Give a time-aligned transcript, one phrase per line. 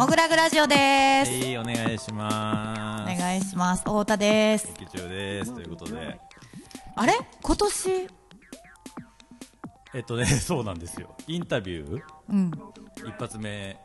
[0.00, 1.30] もぐらぐラジオです。
[1.30, 3.12] はい、お願いします。
[3.14, 3.82] お願いします。
[3.82, 4.72] 太田です。
[4.78, 5.54] 劇中です。
[5.54, 6.18] ということで、
[6.96, 7.12] あれ？
[7.42, 8.08] 今年、
[9.92, 11.14] えっとね、 そうなんですよ。
[11.26, 12.50] インタビュー、うん。
[13.06, 13.76] 一発目、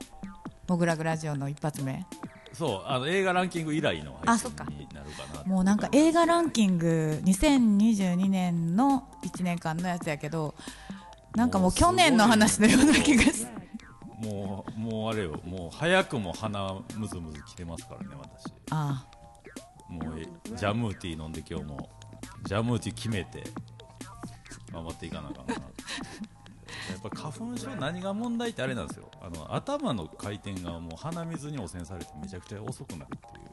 [0.70, 2.06] もぐらぐラジオの一発目。
[2.54, 5.44] そう、あの、映画ランキング以来の配あそっか信になるかな。
[5.44, 10.56] もうなんか映画ランキング2022年の1年間のやつやけど、
[11.36, 13.46] なんかもう去年の話のような気がし
[14.20, 18.54] もう、もうあれよ、もう早くも鼻むずむずきてますからね、私。
[18.72, 19.06] あ
[19.90, 21.90] もう、えジャムーティー飲んで今日も、
[22.46, 23.44] ジャムーティー決めて、
[24.72, 25.54] 頑張っていかなあかんな。
[25.54, 33.50] やっぱ花粉症何が問題ってあれなんですよあの頭の回転がもう鼻水に汚染されてめちゃくちゃ遅くなるっていう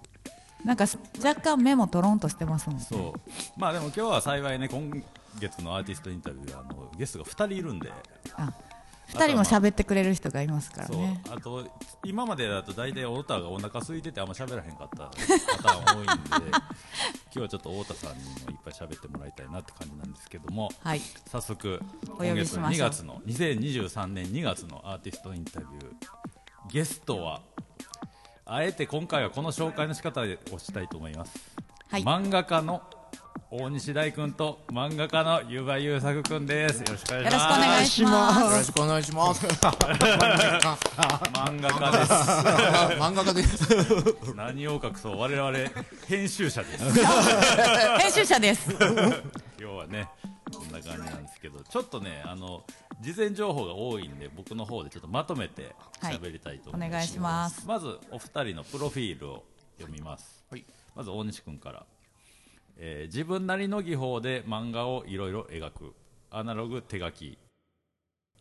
[0.65, 0.67] あ。
[0.67, 0.85] なんか
[1.25, 2.85] 若干目もトロンとしてますもんね。
[2.89, 4.91] そうまあでも今日は幸いね今
[5.39, 7.91] 月のアーティストインタビューはあのゲストが2人いるんで
[8.37, 8.53] あ、
[9.15, 11.23] 二人も喋ってくれる人がいますからね。
[11.31, 11.67] あと
[12.05, 15.11] 今までだと大体太田がお腹空いててあんま喋らへんかった
[15.63, 21.01] パターン多いんで今日はちょっと太田さんにもいっぱい喋ってもらいたいなって感じなんですけどもはい。
[21.31, 21.83] 早速
[22.19, 25.73] 今月2月の2023年2月のアーティストインタビュー
[26.71, 27.43] ゲストは
[28.47, 30.25] あえて今回はこの紹介の仕方を
[30.59, 31.39] したいと思います、
[31.91, 32.83] はい漫画家の
[33.55, 36.79] 大西大君と漫画家のゆばゆうさく君です。
[36.81, 38.41] よろしくお願いします。
[38.41, 39.45] よろしくお願いします。
[39.45, 40.33] よろしくお願いし
[40.65, 40.97] ます。
[41.35, 42.13] 漫画家です。
[42.99, 44.35] 漫画家です。
[44.35, 45.53] 何を隠そう我々
[46.07, 47.05] 編集者です。
[47.99, 48.71] 編集者です。
[48.71, 48.81] 今
[49.59, 50.09] 日はね
[50.51, 52.65] こんな感じなんですけどちょっとねあの
[53.03, 57.67] 事前情報が多いんで僕の方でちょっとまとめて喋りたいと思います、はいお願いします。
[57.67, 59.45] まずお二人のプロフィールを
[59.77, 60.65] 読みます、はい。
[60.97, 61.85] まず大西君から、
[62.77, 65.95] えー自分なりの技法で漫画をいろいろ描く。
[66.31, 67.39] アナログ手書き。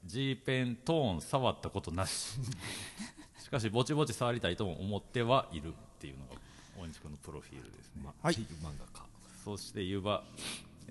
[0.04, 2.40] G ペントーン触ったことなし。
[3.44, 6.36] しかしぼちぼち触りたいとも思ってはいるっていうのが
[6.80, 8.34] 大西君のプロフィールですね、はい。
[8.34, 9.06] 漫画家。
[9.44, 10.24] そして湯葉、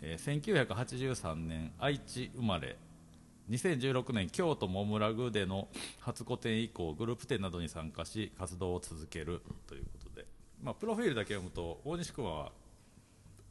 [0.02, 2.76] えー1983年愛知生まれ。
[3.50, 5.68] 2016年京都モムラグでの
[5.98, 10.24] 初個展以降グループ展などに参加し活動を続けるということで、
[10.62, 12.52] まあ、プロフィールだけ読むと大西君は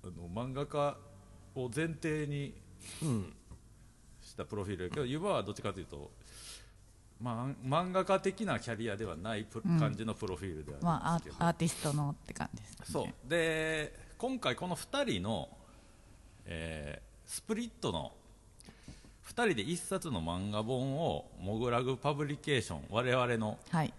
[0.04, 0.98] あの漫画家
[1.56, 2.54] を前提に
[4.22, 6.12] したプロフィールやけど湯葉はどっちかというと、
[7.22, 12.86] まあ、漫画家的なキャリアではないプ感じのプロフィールではあるんですけど、ーアーティストのって感じです、ね。
[12.88, 15.50] そうで今回この2人の、
[16.46, 18.12] えースプリットの
[19.28, 23.94] 2人で1冊の漫画本をモグラグパブリケーション我々のはい。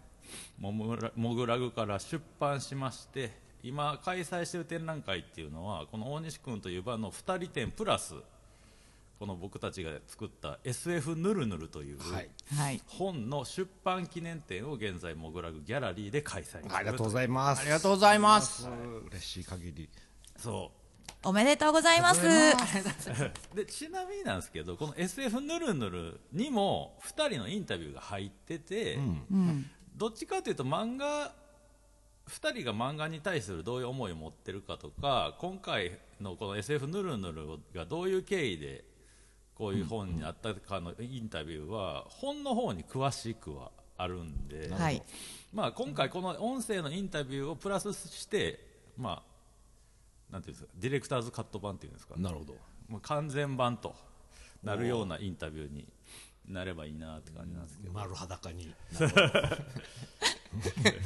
[0.58, 3.30] モグラモグラグから出版しまして
[3.62, 8.14] 今開催している展覧会っていうのはこの大西君という場の2人展プラス
[9.20, 12.30] この僕たちが作った SF ぬるぬるという、はい。
[12.56, 12.80] はい。
[12.86, 17.60] 本の出版記念展を現在モグラグギャラリーで開催しているありがとうございます。
[17.60, 18.66] ありがとうございます。
[19.10, 19.90] 嬉しい限り。
[20.38, 21.28] そう。
[21.28, 22.22] おめでとうございます。
[23.54, 28.98] でちなみになんですけどこの SF ぬるぬるにも2人のインタビューが入ってて、
[29.96, 31.34] どっちかというと漫画
[32.30, 38.84] 2人が漫画に対するどういう思いを持ってるかとか今回のこの SF ぬるぬるがどういう経緯で
[39.54, 45.02] こういう本になったかのインタビューは本の方に詳しくはあるんで、はい。
[45.52, 48.58] まあ、今回この音声のインタビューをプラスして、
[48.96, 49.22] ま
[50.30, 52.54] あ、なんていうんですかディレクターズカット版っていうんですかなるほど
[52.88, 53.94] もう完全版と
[54.62, 55.86] なるようなインタビューに
[56.52, 58.72] なればいいなって感じなんですけど、丸裸に。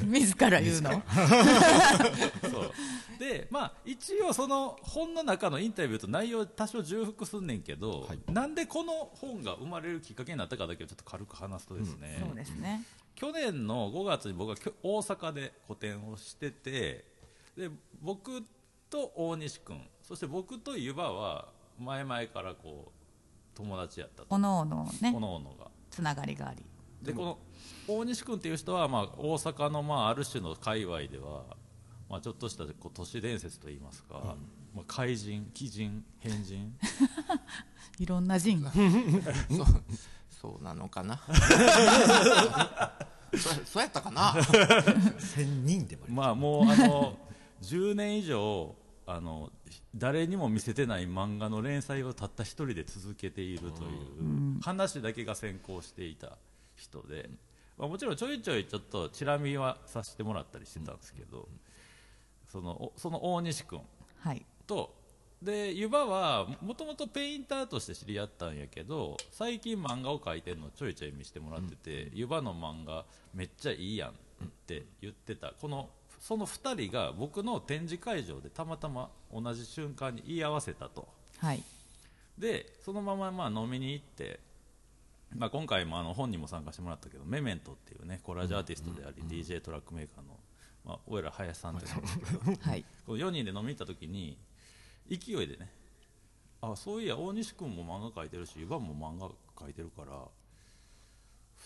[0.05, 0.91] 自ら言うの？
[2.49, 2.71] そう。
[3.19, 8.19] でまあ一応その本の中のインタビューと内容多少重複すんねんけど、はい。
[8.31, 12.83] なんでこの本が生まれるきっかけになったかだけをちょっと軽く話すとですね、そうですね。
[13.15, 17.05] 去年の5月に僕は大阪で個展をしてて
[17.55, 17.69] で
[18.01, 18.43] 僕
[18.89, 21.47] と大西君そして僕と湯葉は
[21.79, 23.04] 前々からこう
[23.55, 26.63] 友達やったとおのおのねお、のおのがつながりがあり。
[27.01, 27.37] でこの
[27.87, 31.43] 大西君っていう人は、まあ、大阪の、まあ、ある種の界隈では、
[32.09, 34.35] まあ、ちょっとしたこう都市伝説といいますか、
[34.75, 36.75] まあ、怪人奇人変人
[37.99, 38.71] いろんな人が。
[40.29, 41.19] そうなのかな。
[43.33, 44.35] そそうやったかな。
[45.17, 47.17] 千人でもまあもうあの
[47.61, 48.75] 10年以上
[49.07, 49.51] あの
[49.95, 56.37] 誰にも見せてない漫画の連載をたった一人で続けているという話だけが先行していた
[56.75, 57.29] 人で、
[57.77, 61.47] まあ、もちろんちょいちょいちょっとチラ見はさせてもらったりしてたんですけど、
[62.51, 63.81] そのおその大西君
[64.19, 64.45] はい。
[64.65, 64.95] と
[65.41, 74.13] で湯葉はもともとペインターとして知り合ったんやけど最近漫画を描いてるのちょいちょい見せてもらってて、湯葉の漫画めっちゃいいやんっ
[74.65, 75.53] て言ってた。
[75.61, 75.89] この
[76.19, 81.07] その2人が僕の展示会場でたまたま同じ瞬間に言い合わせたと。
[81.39, 81.63] はい。
[82.37, 84.39] でそのまままあ飲みに行って、
[85.35, 90.37] まあ、今回もあの本にも参加してもらったけどメメントっていうねコラージュアーティストであり、DJ トラックメーカーの、
[90.85, 92.85] まあ、俺ら林さんってなんですけど はい。
[93.05, 94.37] この4人で飲みに行った時に
[95.09, 95.71] 勢いでね
[96.61, 100.13] あそういや大西君も漫画描いてるし湯葉も漫画描いてるから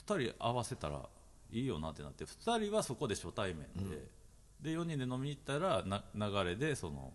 [0.06, 1.08] 2人合わせたら
[1.52, 4.08] いいよなってなって2人はそこで初対面で、
[4.62, 7.14] で4人で飲みに行ったらな流れでその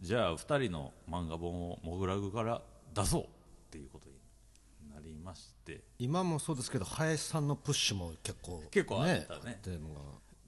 [0.00, 2.60] じゃあ2人の漫画本をモグラグから
[2.94, 3.26] 出そうっ
[3.70, 5.80] ていうことになりまして。
[5.98, 9.56] 今もそうですけど林さんのプッシュも結構結構あったね。
[9.58, 10.00] っていうのが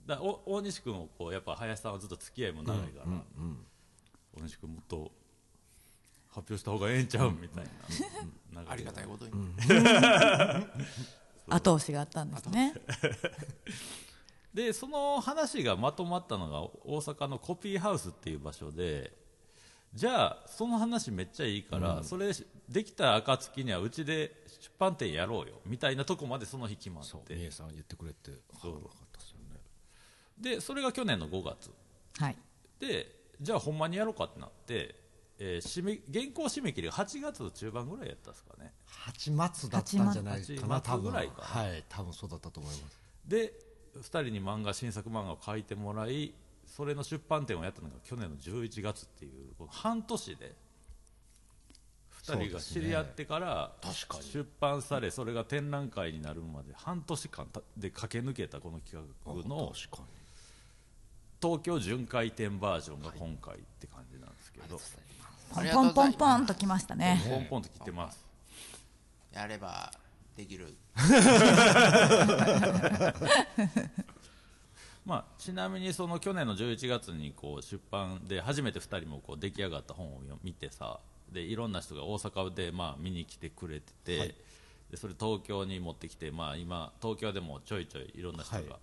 [0.06, 3.06] だお大西君をこうやっぱ林さんはずっと付き合いも長いから、
[4.36, 5.12] 大西君もっと
[6.28, 7.64] 発表した方がええんちゃうみたい
[8.52, 9.32] な、流れありがたいことに、
[11.48, 12.74] 後押しがあったんですね
[14.54, 19.12] でその話がまとまったのが大阪のコピーハウスっていう場所で
[19.92, 22.32] じゃあその話めっちゃいいから、それ
[22.68, 28.74] できた暁にはうちで出版店やろうよみたいなとこまでその日決まっそうて三重さん言ってくれてそう。
[28.74, 29.60] はかったですよね。
[30.56, 31.70] でそれが去年の5月。
[32.18, 32.36] はい。
[32.80, 33.06] で
[33.40, 34.96] じゃあほんまにやろうかってなって、
[35.38, 38.72] えー締め原稿締め切りが8月中盤ぐらいやったんですかね。
[38.86, 41.44] 八松だったんじゃないか八な多ぐらいかな。
[41.44, 42.98] はい多分そうだったと思います。
[43.26, 43.52] で
[44.00, 46.34] 2人に漫画新作漫画を書いてもらい
[46.66, 50.52] それの出版店をやったのが去年の11月っていうこの半年で
[52.24, 53.72] 2人が知り合ってから
[54.32, 59.72] 出版されそれが展覧会になるまで半年間たで駆け抜けたこの企画の
[61.40, 64.80] 東京巡回展バージョンが今回って感じなんですけど。
[65.54, 67.22] ポンポンポンときましたね。
[67.28, 68.24] ポンポンと来てます。
[69.32, 69.92] やれば
[70.36, 70.76] できる。
[75.04, 80.98] まあ、ちなみにその去年の11月にこう出版で初めて2人もこう出来上がった本を読見てさ
[81.30, 84.34] でいろんな人が大阪でまあ見に来てくれてて、はい。
[84.90, 88.66] でそれ東京に持ってきて、まあ、今東京でもちょいちょいいろんな人はい。
[88.66, 88.78] が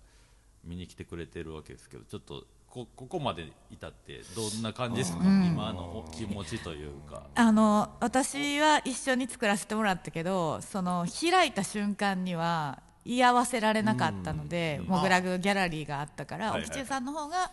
[0.64, 5.22] 見に来てくれてるわけですけどちょっとこここまで至ってどんな感じですか？
[5.22, 7.24] 今のお気持ちというか。
[7.34, 17.52] あの私は一緒に作らせてもらったけどその開いた瞬間には言い合わせられなかったので、モグラグギャラリーがあったから、はいはい沖中さんの方が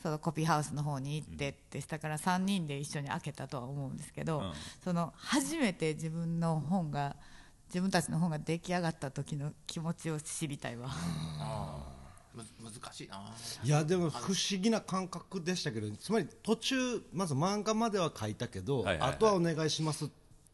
[0.00, 4.52] そのコピーハウスの方に行ってってしたから3人で一緒に開けたとは思うんですけど、うん。
[4.84, 7.16] その初めて自分の本が
[7.66, 11.95] 自分たちの本が出来上がった時の気持ちを知りたいわ。
[12.36, 13.32] む難しいな。
[13.64, 19.10] いやでも不思議な感覚でしたけどつまり途中まず漫画までは書いたけど、はいはいはい。
[19.10, 20.08] あとはお願いしますっ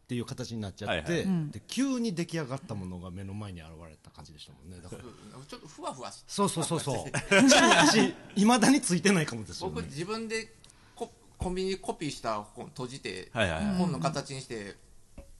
[0.08, 1.50] ていう形になっちゃって、はいはい。
[1.50, 4.78] で急に出来上がったものが目の前に現れた感じでしたもんね。
[4.82, 5.02] だから
[5.46, 7.48] ちょっとふわふわしそうそうそうそう。
[7.48, 9.74] 地に足いまだについてないかもですよね。
[9.74, 10.54] 僕自分で
[10.94, 13.74] ココンビニでコピーした本閉じて、はいはいはい。
[13.76, 14.76] 本の形にして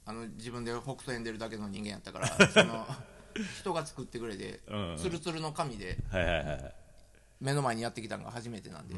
[0.05, 2.85] あの自分で北斎演でるだけの人間やったから その
[3.59, 4.89] 人が作ってくれてうん。
[4.91, 6.75] うんツルツルの紙ではいはいはい
[7.41, 8.95] 目の前にやってきたのが初めてなんで、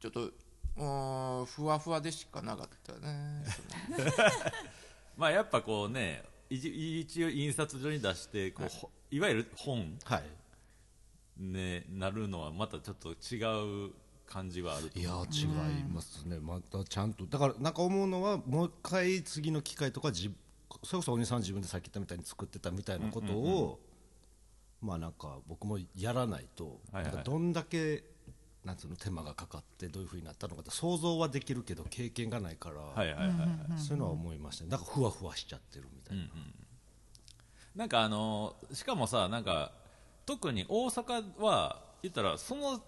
[0.00, 3.44] ちょっとうーんふわふわでしかなかったね
[5.18, 10.22] まあやっぱこうね一一応印刷所に出してこう、ほいわゆる本はい。
[11.38, 13.92] ねなるのはまたちょっと違う
[14.26, 20.34] 感じはあるといや違いますね、またちゃんとだからなんか思うのはもう一回次の機会とかじ
[20.82, 23.80] それこそお兄さん自分でさっき言ったみたいに作ってたみたいなことを、
[24.80, 27.04] まあなんか僕もやらないと、はいはい。
[27.04, 28.04] なんかどんだけ
[28.64, 33.34] なんつうの手間がかかってどういうふうになったのかって想像はできるけど経験がないから、はいはいはいは
[33.76, 34.70] い、そういうのは思いましたね。
[34.70, 36.24] だからふわふわしちゃってるみたいな、
[37.76, 39.72] なんかあのしかもさなんか
[40.24, 42.80] 特に大阪は言ったらその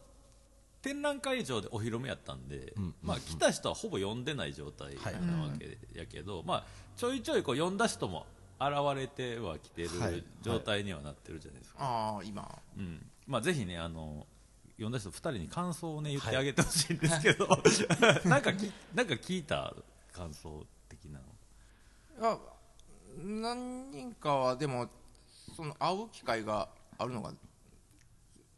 [0.82, 6.64] 展覧会場でお披露目やったんで、まあ、来た人はほぼ読んでない状態はいなわけやけど、まあ、
[6.96, 8.26] ちょいちょいこう読んだ人も
[8.60, 12.48] 現れてはきてるはい状態にはなってるじゃないですか、ああ今。
[12.76, 13.06] うん。
[13.26, 14.26] まあ、ぜひねあの
[14.72, 17.48] 読んだ人2人に感想をね言ってあげてほしいんですけど、
[18.24, 19.74] なんかきなんか聞いた
[20.12, 21.20] 感想的な
[22.20, 22.32] の？
[22.32, 22.38] あ
[23.16, 24.88] 何人かはでも
[25.56, 26.68] その会う機会が
[26.98, 27.32] あるのが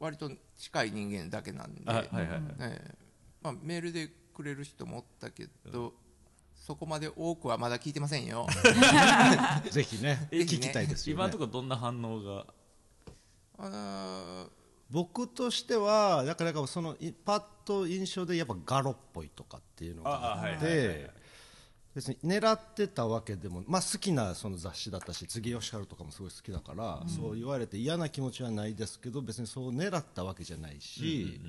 [0.00, 2.40] 割と近い人間だけなんで、あはいはいはい。
[2.61, 2.95] ええ。
[3.42, 5.92] まあ、メールでくれる人もおったけど、
[6.54, 8.47] そこまで多くはまだ聞いてませんよ。
[9.71, 11.21] ぜひね え聞きたいですよね。
[11.21, 12.47] 今のところどんな反応が？
[13.59, 14.50] あの
[14.90, 21.11] 僕としてはだからだからそのいパッと印象でやっぱガロっぽいとかっていうのがあって
[21.95, 31.41] 別に狙ってたわけでも、まあ、好きなその雑誌だったし杉吉春とかもすごい好きだから、そう言われて嫌な気持ちはないですけど別にそう狙ったわけじゃないし、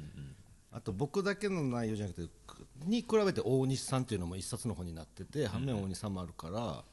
[0.72, 6.84] あと僕だけの内容じゃなくてくに比べて大西さんっていうのも一冊の本になってて反面大西さんもあるからや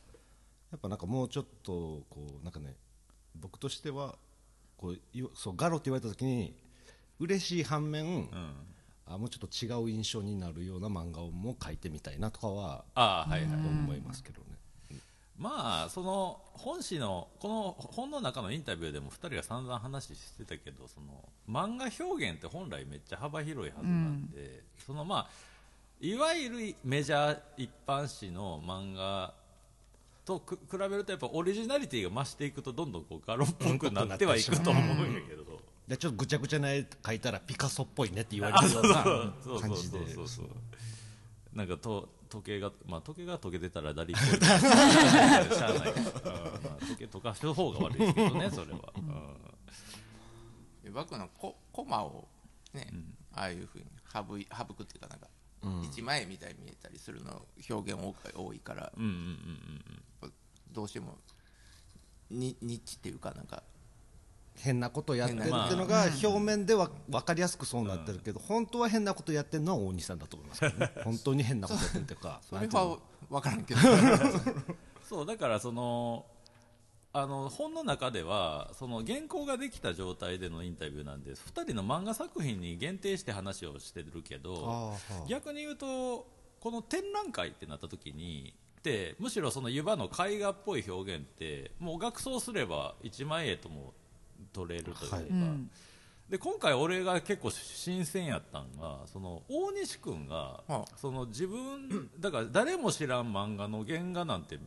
[0.76, 2.74] っぱなんかもうちょっとこうなんかね
[3.34, 4.16] 僕としては
[4.76, 6.54] こういそうガロって言われた時に
[7.18, 8.28] 嬉しい反面、
[9.08, 14.46] あもうちょっと違う印象になるような漫画をも描いてみたいなとかはああはいはい思いますけどね。
[15.38, 25.28] まあその本誌のこの本の中のインタビューでも2人が散々話してたけどその漫画表現って本来めっちゃ幅広いはずなんで、そのまあ
[26.00, 29.32] いわゆるメジャー一般誌の漫画
[30.24, 35.57] とく比べるとやっぱオリジナリティが増していくとどんどんこうガロっぽくなってはいくと思うんやけど。
[35.88, 39.60] でちょっとぐちゃぐちゃな絵描いたらピカソっぽいねって言われるようなそうそう。
[39.60, 39.98] 感じで。
[39.98, 40.46] そうそうそう
[41.56, 45.94] なんかと時計が、まあ、時計が溶けてたらダリっぽいしゃあない。
[45.94, 48.80] けど、うんまあ、時計溶かす方が悪いですけどね それは、
[50.84, 52.28] え僕のココマを
[52.74, 52.92] ね、
[53.32, 55.28] ああいうふうに省い省くっていうかなんか、
[55.90, 59.16] 一枚絵みたいに見えたりするの表現多い多いから、うん、うんうん
[60.22, 60.32] うん
[60.70, 61.16] どうしても
[62.30, 63.62] にニッチっていうかなんか
[64.60, 70.92] 変なことやってるっていうのが表面では分かりやすくそうなってるけど本当は変なことやってるのは大西さんだと思いますけどね。
[71.04, 72.98] 本当に変なことやってるっていうかそれは
[73.30, 73.80] 分からんけど。
[75.08, 76.26] そうだからその
[77.12, 84.94] あの本の中ではその原稿ができた状態でのインタビューなんで2人の漫画作品に限定して話をしてるけど
[85.26, 86.26] 逆に言うと
[86.60, 93.94] この展覧会ってなった時にでむしろその湯葉の絵画っぽい表現ってもう学装すれば一枚絵とも
[94.58, 95.24] 取れるというか、はい。
[95.26, 95.70] うん。
[96.28, 100.84] で今回俺が結構新鮮やったんがその大西君が、はあ。
[100.96, 104.58] その自分だから誰も知らん漫画の原画なんて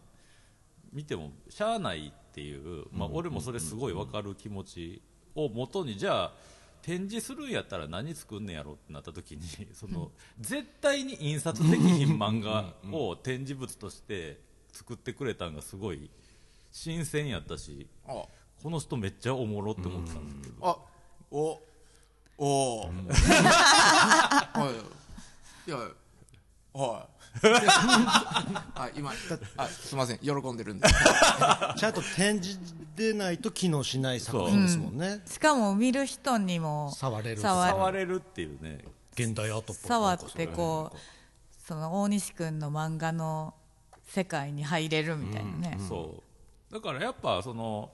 [0.93, 5.01] 見てもしゃあないっていう、まあ、俺もそれすごい分かる気持ち
[5.35, 6.33] をもとにじゃあ
[6.81, 9.41] 展示するんやったら何作んねやろってなった時に
[9.73, 14.39] その絶対に印刷できひん漫画を展示物として
[14.71, 16.09] 作ってくれたんがすごい
[16.71, 17.87] 新鮮やったし。
[18.07, 18.23] あ
[18.61, 20.67] この人めっちゃおもろって思ってたんですけど。
[20.67, 20.77] あ
[21.31, 21.59] お
[22.37, 22.43] お。
[22.43, 22.87] おは
[25.67, 25.69] い。
[25.69, 25.77] いや
[26.73, 27.11] はい。
[28.75, 29.11] あ今
[29.57, 30.19] あすみません。
[30.19, 30.87] 喜んでるんで。
[31.77, 32.59] ちゃんと展示
[32.95, 35.21] でないと機能しない作品ですもんね。
[35.25, 38.83] しかも見る人にも触れる触触れるっていうね。
[39.13, 40.97] 現代アートっぽい触ってこう。
[41.65, 43.53] その大西君の漫画の
[44.07, 46.21] 世界に入れるみたいなね、そ
[46.69, 46.73] う。
[46.73, 47.91] だからやっぱその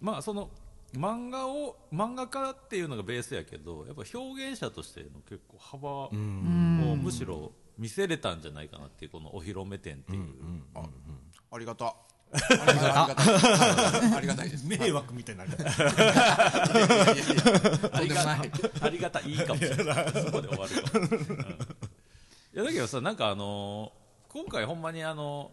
[0.00, 0.50] まあその
[0.94, 6.10] 漫画を漫画家っていうのがベースやけどやっぱ表現者としての結構幅を
[6.96, 10.26] むしろ見せれたんじゃないかなっていうこのお披露目展っていう、
[11.50, 11.86] ありがた。
[11.86, 11.92] あ
[12.72, 12.88] りがた。
[12.88, 14.08] いありがた。
[14.08, 14.66] いありがたいです。
[14.66, 15.70] 迷惑みたいになありが
[16.64, 16.88] とん
[18.08, 18.50] でもない。
[18.80, 19.30] ありがたい。
[19.30, 19.34] い。
[19.34, 20.12] いかもしれない。
[20.12, 21.20] そこで終わるかも、うん。
[22.54, 25.50] いやだけどさなんかあのー今回ほんまにあの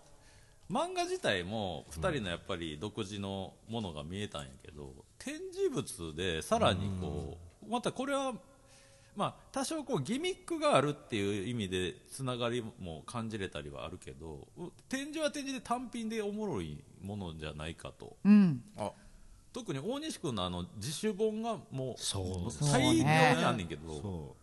[0.74, 8.34] 漫画自体も2人のやっぱり独自のものが見えたんやけど、展示物でさらにこう、またこれは
[9.16, 18.18] まあ多少こうギミックがあるっていう意味でつながりも感じれたりはあるけどう展示は展示で単品でおもろいものじゃないかと。
[18.26, 18.64] うん。
[18.76, 18.92] あ。
[19.54, 22.52] 特に大西君のあの自主本がもうそう。
[22.52, 24.36] そう大量にねあんねんけど、そ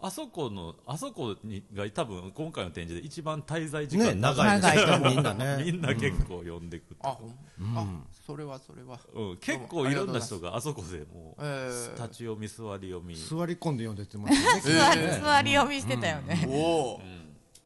[0.00, 4.60] あそこのあそこにが多分今回の展示で一番滞在う時間ね長い。
[4.60, 5.62] でみんなね。
[5.66, 7.76] みんな結構呼んでくって、あほん。
[7.76, 7.84] あ
[8.24, 9.00] それはそれは。
[9.12, 11.94] うん、結構いろんな人があそこでもう、えー。
[11.94, 13.16] 立ち読み座り読み。
[13.16, 14.78] 座り込んで読んでってますよね。
[14.78, 16.52] 座 り座り読みしてたよね、お
[16.94, 17.00] お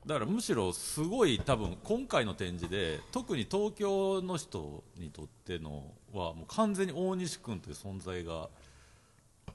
[0.07, 8.49] だからむしろすごい多分今回の展示で特に東京の人にとってのはもう完全に大西君という存在が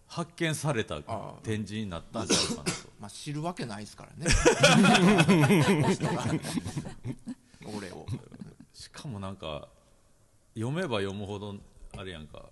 [0.08, 2.72] 発見されたあ展示になったんじゃないかなと。
[3.00, 4.34] まあ知るわけないですからね。
[7.78, 8.06] 俺を。
[8.74, 9.68] しかもなんか
[10.56, 11.56] 読めば読むほど
[11.98, 12.44] あれやんか。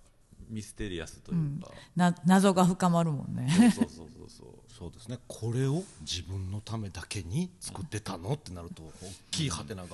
[0.48, 3.48] ミステリアスというか、な謎が深まるもんね。
[3.74, 4.48] そうそうそうそう。
[4.72, 5.18] そうですね。
[5.26, 8.32] これを自分のためだけに作ってたの？
[8.34, 8.92] ってなると大
[9.32, 9.88] きいハテナが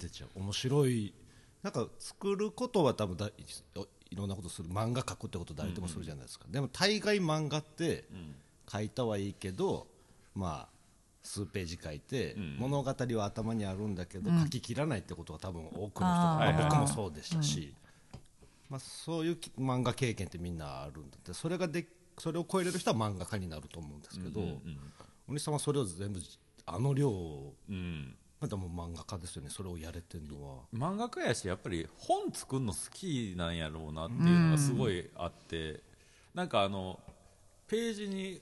[0.00, 0.28] 出ちゃう。
[0.38, 1.12] 面白い
[1.62, 3.32] なんか作ることは多分だい
[4.10, 4.68] いろんなことする。
[4.68, 8.04] 漫画描くってこと誰でもするじゃないですか、でも大概漫画って
[8.66, 9.86] 描いたはいいけど
[10.34, 10.72] まあ
[11.22, 17.72] 数ページ書いて、物語は頭にあるんだけど、書き切らないってことが多分多くの人まあ僕もそうでしたし、
[18.68, 21.32] まあ、そういうき漫画経験ってみんなあるんだって。
[21.32, 21.86] それがで
[22.18, 24.40] それを超えれる人は漫画家になると思うんですけど、
[25.28, 26.20] お兄さんはそれを全部
[26.66, 29.50] あの量をうんまたもう漫画家ですよね。
[29.50, 30.64] それをやれてるのは。
[30.74, 35.80] 漫画家やしやっぱり本作るの好きなんやろうなっていうのがすごいあって、
[36.34, 36.98] なんかあの
[37.68, 38.40] ページに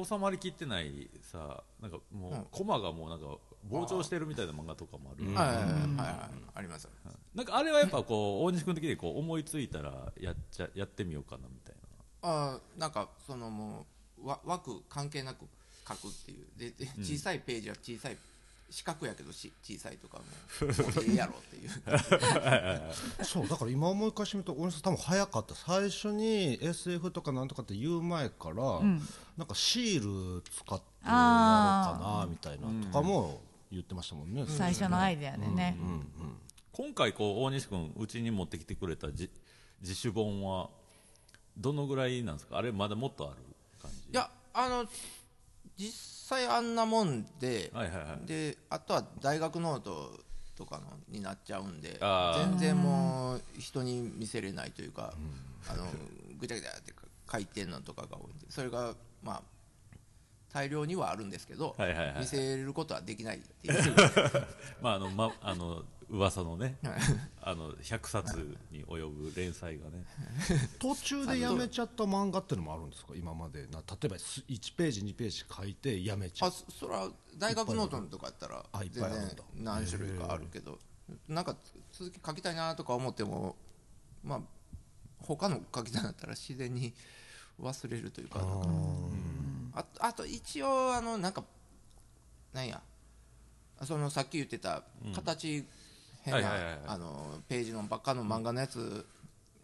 [0.00, 3.26] 収まりきってないさなんかもうコマがもうなんか
[3.68, 6.40] 膨張してるみたいな漫画とかもある、はいはいはいはいはい。
[6.54, 6.88] あります
[7.34, 11.74] なんかあれはやっぱこう大西君的にこう思いついたらやっちゃやってみようかなみたい
[12.22, 13.86] あーなんかそのも
[14.22, 15.46] うわ枠関係なく
[15.88, 16.46] 書くっていう。
[16.56, 18.16] でで小さいページは小さい
[18.68, 20.24] 四角やけどし小さいとかも。
[21.06, 21.70] ええやろっていう。
[23.24, 25.54] そうだから今思い返してみると大西さん多分早かった。
[25.54, 31.12] 最初に SF とかなんとかって言う前から、なんかシール使ってやろう
[32.00, 35.86] かなみたいなとかも言ってましたもんね、最初のアイデアでね、な
[36.72, 39.30] 今回こう大西君うちに持ってきてくれたじ
[39.80, 40.70] 自主本は
[41.56, 42.58] どのぐらいなんですか？
[42.58, 43.38] あれまだもっとある
[43.80, 44.10] 感じ？
[44.12, 44.86] いやあの
[45.78, 48.26] 実際あんなもんで、はいはいはい。
[48.26, 50.10] であとは大学ノート
[50.56, 52.00] とかのになっちゃうんで
[52.48, 55.12] 全然もう人に見せれないというか、
[55.68, 55.84] あの
[56.38, 56.92] ぐちゃぐちゃって
[57.30, 59.42] 書いてんのとかが多いんでそれがまあ
[60.52, 62.18] 大量にはあるんですけど、はいはいはい。
[62.20, 63.96] 見せることはできないっていう。
[64.80, 66.94] まああのまあの噂のねはい。
[67.42, 70.04] あの100冊に及ぶ連載がね。
[70.78, 73.12] 途中でやめちゃった漫画っていうのもあるんですか？
[73.16, 73.66] 今まで。
[73.66, 76.52] な例えばす1ページ2ページ書いてやめちゃあう。
[76.52, 79.44] そそれは大学ノートとかやったらあいっ全然ぱいあるんだ。
[79.56, 80.78] 何種類かあるけど。
[81.28, 81.56] なんか
[81.92, 83.56] 続き書きたいなとか思っても
[84.22, 84.40] まあ
[85.18, 86.94] 他の書きたいんだったら自然に
[87.60, 88.40] 忘れるというか。
[89.74, 91.44] ああと一応あのなんか
[92.52, 92.80] なんや。
[93.84, 94.84] そのさっき言ってた
[95.14, 95.66] 形
[96.26, 96.80] 変なはいはいはいはい。
[96.86, 99.06] あのページのばっかの漫画のやつ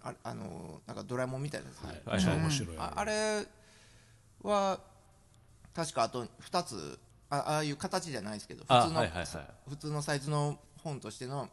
[0.03, 2.21] ああのなんかドラえもんみたいなやつ、はい。
[2.23, 3.47] はい面白いああれ
[4.43, 4.81] は
[5.75, 6.99] 確かあと2つ
[7.31, 9.27] あああいう形じゃないですけどあ普通の、はいはいはい。
[9.69, 11.49] 普通のサイズの本としての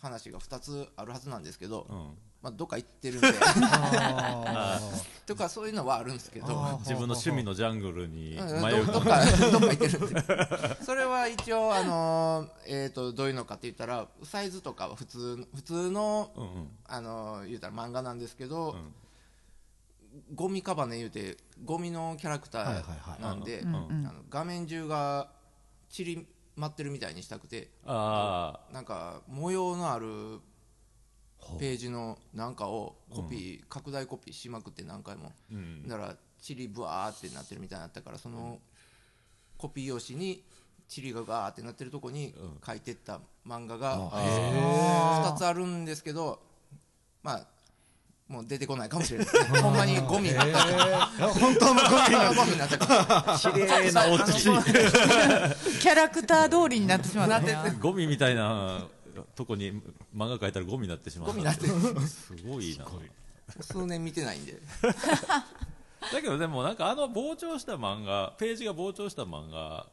[0.00, 2.10] 話が2つあるはずなんですけど、うん
[2.42, 3.28] まあ、どっか行ってるんで。
[5.26, 6.78] とかそういうのはあるんですけど。
[6.78, 8.62] 自分の趣味のジャングルにうん。
[8.62, 10.84] 迷いどどっか どっか行ってるんで。
[10.84, 16.70] それは一応、あのーえー、とどういうのかって言ったらサイズとかは普通普通の、うんうん。
[16.86, 18.76] あのー言うたら漫画なんですけど、
[20.34, 23.64] ゴミカバネ言うてゴミのキャラクターなんで、
[24.30, 25.28] 画面中が
[25.90, 27.70] 散り舞ってるみたいにしたくて。
[27.84, 30.40] あなんか模様のある
[31.58, 35.86] ページのなんかをコピー、拡大コピーしまくって何回も、ん。
[35.88, 38.58] だからチリブワーってなってるみたいになったからその
[39.56, 40.44] コピー用紙に
[40.88, 42.34] チリがガーってなってるとこに
[42.66, 46.40] 書いてった漫画が2つあるんですけど
[47.22, 47.46] まあ
[48.28, 49.26] もう出てこないかもしれない。
[49.26, 50.58] ですねほんまにゴミになった
[51.28, 57.40] 本当のゴミらゴミになったか 綺麗な落 ちキャラクター通りになってしまった。
[57.40, 58.86] なゴミみたいな
[59.34, 59.72] とこに
[60.14, 61.28] 漫画描いたらゴミになってしまう。
[61.28, 61.72] ゴミになってる
[62.06, 62.86] すごいな。
[63.60, 64.60] 数年見てないんで。
[66.12, 69.86] だけどでもなんかあの膨張した漫画ページが膨張した漫画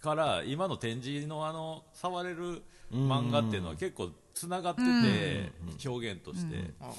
[0.00, 2.62] から今の展示のあの触れる
[2.92, 5.52] 漫画っていうのは結構つながってて
[5.88, 6.74] 表現として。
[6.80, 6.92] あ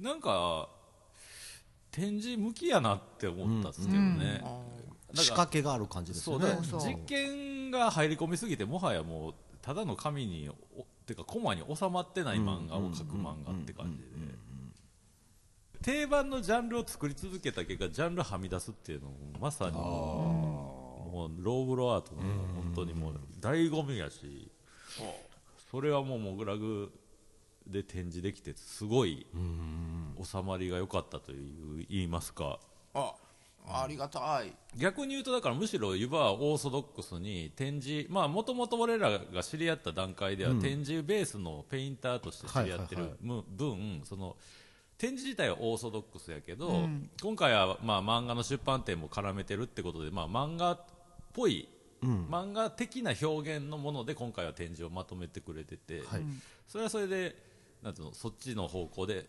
[0.00, 0.68] なんか
[1.90, 4.42] 展示向きやなって思ったんですけどね。
[5.14, 6.46] 仕掛けがある感じですよね。
[6.62, 10.48] 実験が入り込みすぎてもはやもうただの紙に
[11.10, 14.04] おてかコマに収まってない漫画を描く漫画って感じで。
[15.82, 24.50] 定番のジャンルを作り続けた結果ジャンルはみ出すっていうのもまさにもうローブロアートの本当にもう醍醐味やし
[25.70, 26.92] それはもうモグラグ
[27.66, 29.26] で展示できてすごい
[30.22, 32.58] 収まりが良かったという言いますか。
[32.92, 33.14] あ
[33.68, 34.52] ありがたい。
[34.76, 44.36] 逆に言うとだからむしろ湯葉はオーソドックスに展示まあもともと俺らが知り合った段階では展示ベースのペインターとして知り合ってる分その
[44.96, 46.86] 展示自体はオーソドックスやけど、
[47.22, 50.80] 今回はまあ漫画の出版店も絡めてるってことでまあ漫画っ
[51.32, 51.66] ぽい、
[52.02, 56.22] 漫画的な表現のもので今回は展示をまとめてくれてて、はい。
[56.66, 57.34] それはそれで
[57.82, 59.24] なんうのそっちの方向で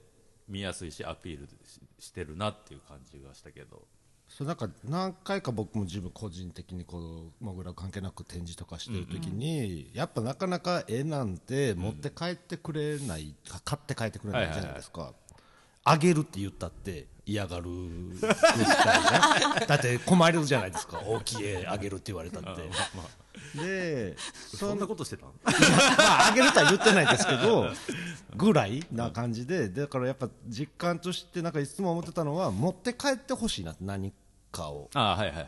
[0.50, 3.88] 見やすいしアピールししてるなっていう感じがしたけど。
[4.38, 6.98] そうなんか何回か僕も自分個人的にこ
[7.42, 15.14] うモグラ関係なく展示とかしてる時に、やっぱなかなか絵なんて持って帰ってくれない、か買って帰ってくれないじゃないですか、
[15.84, 17.70] あげるって言ったって嫌がる
[19.68, 21.02] だって困るじゃないですか。
[21.06, 22.70] 大きい絵あげるって言われたって、
[23.62, 25.34] でそんなことしてたの？
[25.44, 27.70] まああげるとは言ってないですけど
[28.36, 34.14] ぐらいな感じでだからやっぱ実感としてなんかいつも思ってたのは持って帰ってほしいな何
[34.52, 34.90] かを。
[34.94, 35.48] ああはいはいはい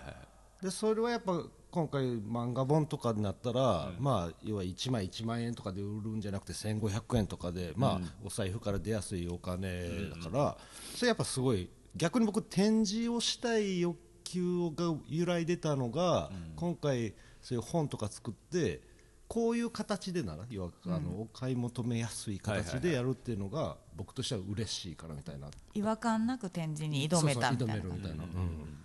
[0.63, 10.57] でそれはやっぱ今回漫画本とかになったら、まあ要は1枚1万円とかで売るんじゃなくて1500円とかで、まあお財布から出やすいお金だから、
[10.95, 18.81] それやっぱすごい逆に僕展示をしたい欲求が揺らいでたのが、今回そういう本とか作って
[19.27, 25.49] こういう形でなら要はあのお買い求めやすい形でやるっていうのが僕としては嬉しいからみたいな。
[25.73, 27.73] 違和感なく展示に挑めたみたいな。
[27.73, 28.82] そうそう挑めるみたいな、うん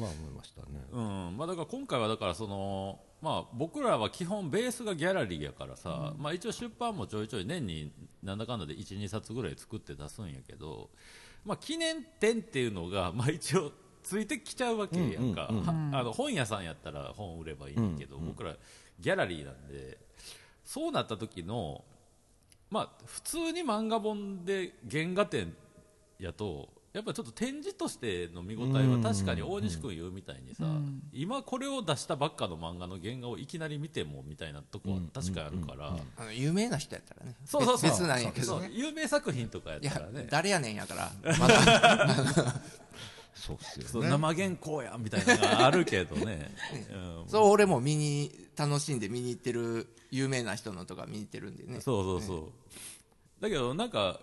[0.00, 0.66] まあ思いましたね。
[0.92, 1.36] うん。
[1.36, 10.90] まあ、だから今回はだからその、まあ、僕らは基本ベースがギャラリーやからさ、まあ、一応出版もちょいちょい年になんだかんだで12冊ぐらい作って出すんやけど、
[11.44, 15.48] まあ、記念展っていうのが、まあ、一応ついてきちゃうわけやんか、は
[15.92, 18.54] あの本屋さんやったら本売ればいいんだけど、僕ら
[19.00, 19.98] ギャラリーなんで
[20.64, 21.84] そうなった時の
[22.70, 25.54] まあ普通に漫画本で原画展
[26.18, 30.64] やとやっぱりちょっと展示としての見応えは確かに大西君言うみたいにさ、
[31.12, 37.36] 今これを出したばっかの漫画の原画をいきなり見てもみたいなとこは確かにあるから、あの有名な人やったらね。
[37.44, 37.90] そうそうそう。
[37.90, 38.70] 別なんやけそうどね。
[38.72, 40.26] 有名作品とかやったらね。
[40.30, 41.12] 誰やねんやから。
[41.38, 42.60] ま だ
[43.34, 43.88] そうっすよね。
[43.90, 46.50] そう生原稿やみたいなのがあるけどね、
[46.92, 47.28] うん。
[47.28, 51.80] そう俺も見に楽しんで見に行ってる有名な人のとか見に行ってるんでね。
[51.80, 52.50] そうそうそう、
[53.40, 54.20] だけどなんか、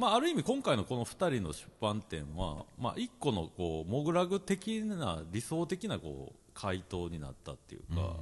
[0.00, 8.14] まあ、ある意味今回のこの2人の出版展は、まあ、一個のこうモグラグ的な理想的なこう回答になったっていうか、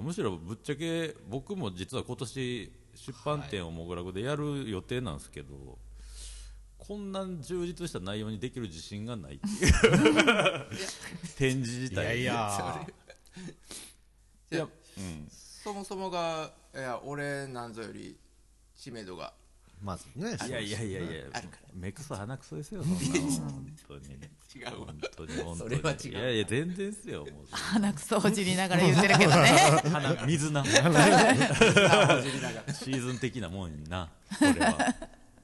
[0.00, 5.78] むしろぶっちゃけ僕も実は今年出版展をモグラグでやる予定なんですけど、
[6.78, 9.72] こんな充実した内容にできる自信がないっていう。
[11.36, 12.20] 展示自体。
[12.20, 12.86] いや。
[14.52, 15.28] いやうん。
[15.28, 18.16] そもそもがいや俺なんぞより
[18.76, 19.32] 知名度が
[19.82, 21.10] まずねいやいやいやいや
[21.74, 23.50] 目くそ鼻くそですよそんなの。
[23.50, 24.00] 本当に
[24.54, 26.10] 違うわ本当に本当にそれは違う。
[26.10, 27.30] いやいや全然ですよもう。
[27.50, 29.48] 鼻くそをじりながら言ってるけどね。
[29.90, 30.82] 鼻水なシあ
[32.16, 34.94] ほじりながらーズン的なもんになこれは。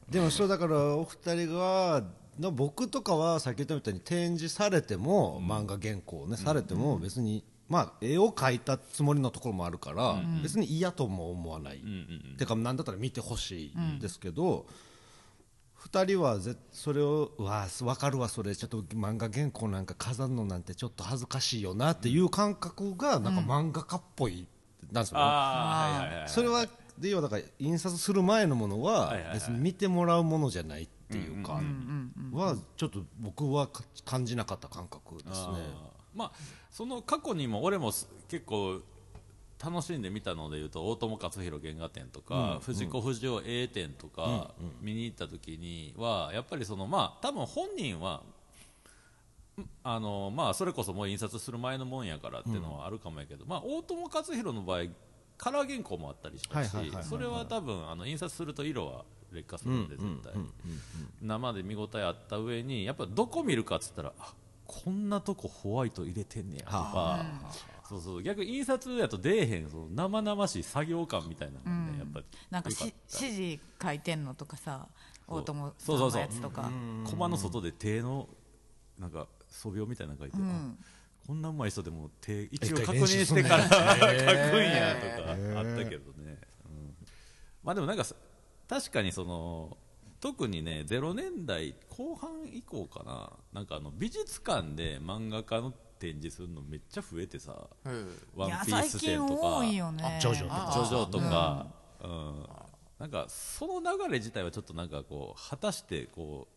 [0.08, 2.04] でもそうだからお二人が
[2.38, 11.82] の僕とかは先ほど言ったように展示されても、漫画原稿をね、されても別に、まあ、絵を描いたつもりのところもあるから、別に嫌とも思わない、
[12.38, 14.66] てかなんだったら見てほしいですけど、
[15.74, 18.56] 二人はぜそれをうわ分かるわそれ。
[18.56, 24.48] ちょっと漫画原稿なんか飾るのなんてちょっと恥ずかしいよなっていう感覚がなんか漫画家っぽい
[24.90, 26.66] なんですよね、それは
[26.98, 31.60] で要はだから印刷する前のものは別に見てもらうものじゃないっていうか
[32.32, 35.58] はちょっと僕はか感じなかった感覚ですね。
[36.14, 36.32] まあ
[36.70, 38.80] その過去にも俺もす結構
[39.62, 48.22] 楽しんで見たのでいうと大友克洋原画展とか、藤子不二雄 A 展とか見に行った時にはやっぱりそのまあ多分本人は
[49.60, 54.82] んあのまあそれこそもう印刷する前のもんやからっていうのはあるかもやけど、まあ大友克洋の場合
[55.36, 56.70] カラー原稿もあったりしたし
[57.02, 60.32] それは多分あの印刷すると色は劣化するんで絶対。
[61.20, 64.32] 生で見応えあった上にやっぱどこ見るかっつったらあ
[64.68, 67.24] こんなとこホワイト入れてんねやとか。
[67.88, 68.22] そうそう。
[68.22, 74.86] 逆に印刷やと出えへんその生々しい作業感みたいなのがね、やっぱりなんか指示書いてんのとかさ
[75.26, 75.38] そう。
[75.38, 76.70] 大友さそうんそうそうのやつとか
[77.04, 78.28] コマの外で手の
[78.98, 80.40] なんか素描みたいなの書いて、あ
[81.26, 86.94] こんなうまい人でも手一応確認してから 書くんやとかあったけどね、うん。
[87.62, 88.14] まあでもなんかさ
[88.68, 89.78] 確かにその
[90.20, 93.30] 特にね0年代後半以降かな。
[93.52, 97.54] なんかあの美術館で漫画家の展示するのめっちゃ増えてさ。
[97.84, 99.58] うん「ワンピース展とか。
[99.58, 100.18] 多いよね。
[100.20, 100.70] ジョジョとか。
[100.72, 101.66] ジョジョとか、
[102.00, 102.46] うん。
[102.98, 106.48] なんかその流れ自体はちょっとなんかこう果たしてこ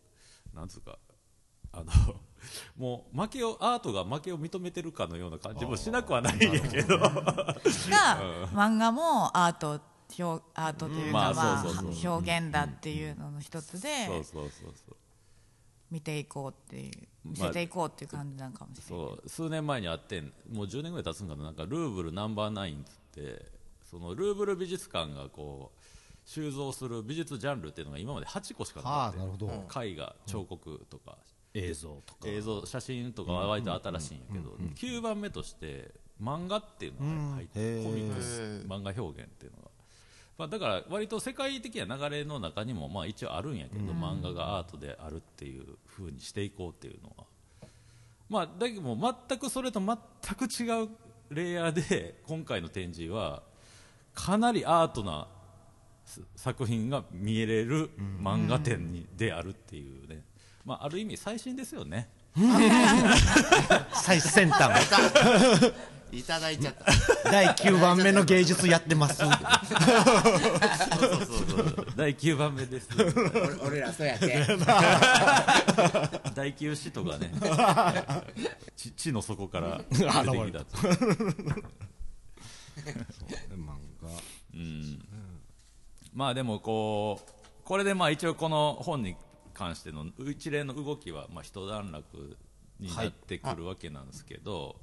[0.53, 0.97] うなんつうか。
[1.73, 1.91] あの
[2.75, 6.97] もう負けをアートが負けを認めてるかのような感じもしなくはないんやけど。
[6.97, 7.09] が
[8.51, 9.79] 漫画もアート
[10.19, 14.95] 表アートというまあかまあ表現だっていうのの一つでそうそうそうそう。
[15.89, 16.91] 見ていこうっていう
[17.25, 19.05] 見まあせていこうっていう感じなんかもしれない。
[19.07, 21.43] そう数年前にあってんもう10年ぐらい経つんかな。
[21.43, 23.45] なんかルーブルナンバーナインっつって
[23.89, 25.77] そのルーブル美術館がこう
[26.23, 29.19] 収蔵する美術ジャンルっていうのが今まで8個しかなかった。
[29.19, 31.17] ああなるほど、絵画彫刻とか、
[31.53, 32.19] 映像とか。
[32.25, 39.70] 映像写真とかは割と新しいんやけど、9番目として漫画っていうのが入って、コミックス漫画表現っていうのが、
[40.37, 47.25] まあ、だから割と世界的な流れの中にもまあ一応あるんやけど、漫画がアートであるっていう風にしていこうっていうのは。
[48.29, 49.97] まあだけども全くそれと全
[50.35, 50.89] く違う
[51.31, 53.43] レイヤーで 今回の展示は
[54.13, 55.27] かなりアートな
[56.05, 57.89] す作品が見えれる
[58.19, 60.23] 漫画展に、であるっていうね、
[60.65, 62.09] まあ、ある意味最新ですよね。
[63.93, 64.71] 最先端
[66.11, 66.85] いただいちゃった。
[67.31, 69.17] 第9番目の芸術やってます。
[69.17, 72.89] そうそうそう第9番目です。
[72.97, 73.11] 俺
[73.67, 74.45] 俺らそうやって。
[76.35, 77.31] 第9使徒がね
[78.75, 80.31] 地地の底から出てきたと
[83.55, 84.09] 漫画。
[84.53, 84.99] うん。
[86.13, 87.31] まあでもこう
[87.63, 89.15] これでまあ一応この本に
[89.53, 92.37] 関しての一連の動きはまあ一段落
[92.79, 94.81] になってくるわけなんですけど、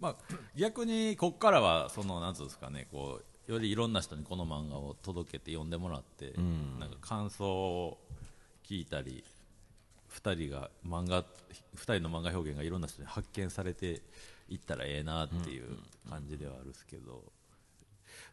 [0.00, 0.16] まあ、
[0.54, 6.32] 逆にここからはそのなんつうんですかねこうよりいろんな人にこの漫画を届けて読んでもらって、
[6.80, 7.98] なんか感想を
[8.68, 9.24] 聞いたり
[10.12, 11.24] 2人が漫画
[11.74, 14.02] 二人の漫画表現がいろんな人に発見されて
[14.48, 15.78] いったらええなっていう
[16.10, 17.22] 感じではあるんですけど、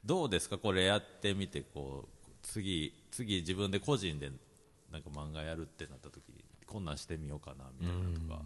[0.04, 0.58] どうですか？
[0.58, 4.32] これやってみてこう次次自分で個人で
[4.92, 8.42] なんか漫画やるってなった時にこんなんしてみようかなみたいなとか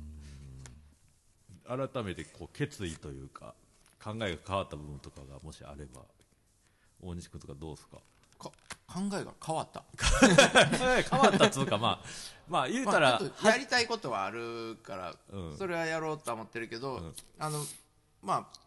[1.67, 3.53] 改めてこう決意というか
[4.03, 6.01] 考えが変わった部分とかがもしあれば
[7.01, 7.97] 大西君とかどうですか？
[8.39, 8.51] か
[8.87, 9.83] 考えが変わった。
[11.09, 12.05] 変わったっつうかまあ
[12.47, 15.57] まあ言うたら、まあやりたいことはあるから、うん。
[15.57, 17.15] それはやろうとは思ってるけど、ん。
[17.39, 17.65] あの
[18.21, 18.59] まあ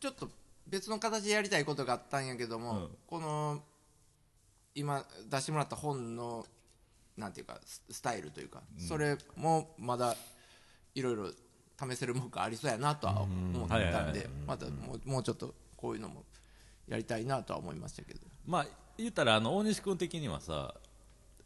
[0.00, 0.30] ちょっと
[0.66, 2.98] 別の形でやりたいことがあったんやけども、うん。
[3.06, 3.62] この
[4.74, 6.46] 今出してもらった本の
[7.16, 10.16] なんていうかススタイルというか、それもまだ
[10.94, 11.30] いろいろ
[11.80, 14.12] 試せるものがありそうやなとは思ってたんはいはいはい。
[14.12, 16.24] でまたもうもうちょっとこういうのも
[16.88, 18.20] やりたいなとは思いましたけど。
[18.46, 20.74] まあ言ったらあの大西君的にはさ、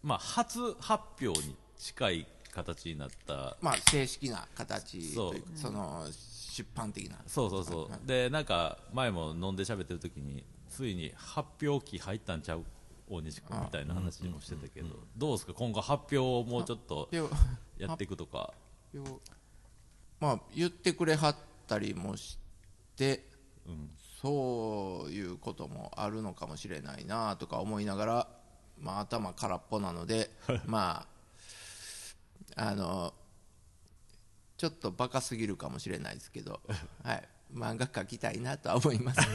[0.02, 7.16] まあ、初発表に近い形になったまあ正式な形というかそその出版的な。
[7.26, 12.64] そうそうそう、でなんか前も飲んで喋ってる時についに発表期入ったんちゃう？
[13.10, 15.52] 大西君みたいな話もしてたけど、どうですか？
[15.54, 17.34] 今後発表をもうちょっと発表。
[17.78, 18.54] やっていくとか。
[18.94, 19.02] よ
[20.22, 22.38] まあ言ってくれはったりもし
[22.96, 23.24] て、
[24.20, 28.28] そういうこともあるのかもしれないなとか思いながら、
[28.80, 30.30] まあ、頭空っぽなので
[30.64, 31.08] ま
[32.54, 33.12] ああの
[34.56, 36.60] ちょっとバカすぎるかもしれないですけど、
[37.02, 39.20] はい、漫画描きたいなとは思います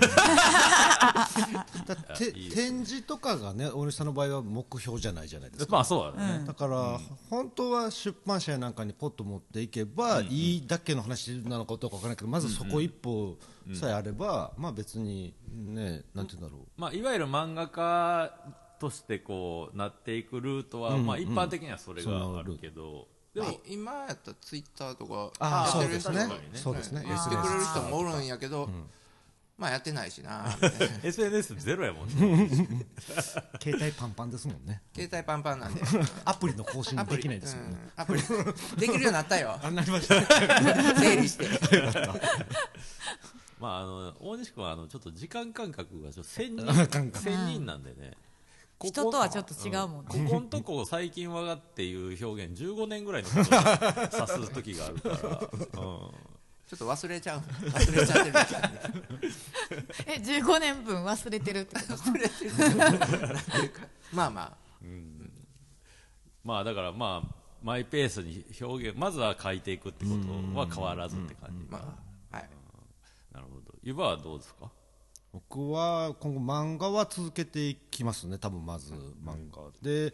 [1.85, 5.71] だ展示とかがね大西さんの場合は目標じゃないじゃないですか。
[5.71, 6.99] まあそうだね、だから、
[7.29, 13.37] 本当は出版社やなんかにポッと持っていけばいいだけの話なのかどうかわからないけどまずそこ一歩
[13.73, 16.67] さえあれば、まあ別にねなんて言うんだろう。
[16.77, 18.33] まあ、いわゆる漫画家
[18.79, 26.55] としてこうなっていくルートは、まあ、一般的にはそれがあるけど、でも、今やったらツイッターとかああやってる人とかそうですね。
[26.55, 27.03] そうですね。
[27.05, 28.67] 言ってくれる人もおるんやけど、
[29.59, 30.45] まあやってないしな
[31.03, 32.13] SNS ゼロやもんね。
[33.61, 35.81] 携帯パンパンですもんね携帯パンパンなんで。
[36.25, 38.01] アプリの更新アプリできないですもんね、うん。
[38.01, 38.21] アプリ。
[38.77, 39.59] できるようになったよ。
[39.61, 40.19] あなりました。
[40.99, 41.47] 整理して。
[43.59, 47.19] まあ、あの大西君はあのちょっと時間感覚がちょっと千人感覚。
[47.19, 48.13] 千人なんでね、
[48.83, 53.43] 人とはちょっと違うもんね、ここんとこ最近はがっていう表現15年ぐらいのことを
[54.37, 55.19] 指す時があるから、うん。
[56.67, 57.39] ちょっと忘れちゃう。
[57.39, 59.33] 忘れちゃってる
[60.05, 61.93] え15年分忘れてるってこと？
[61.95, 62.29] 忘れ
[64.13, 64.57] まあまあ。
[66.43, 71.97] まあだからまあマイペースに表現まずは書いていくってことは変わらずって感じ、ま
[72.31, 72.49] あはい。
[73.33, 73.73] なるほど。
[73.81, 74.69] 湯葉はどうですか？
[75.33, 79.61] 僕は今後漫画は続けていきますね多分まず漫画。
[79.81, 80.13] で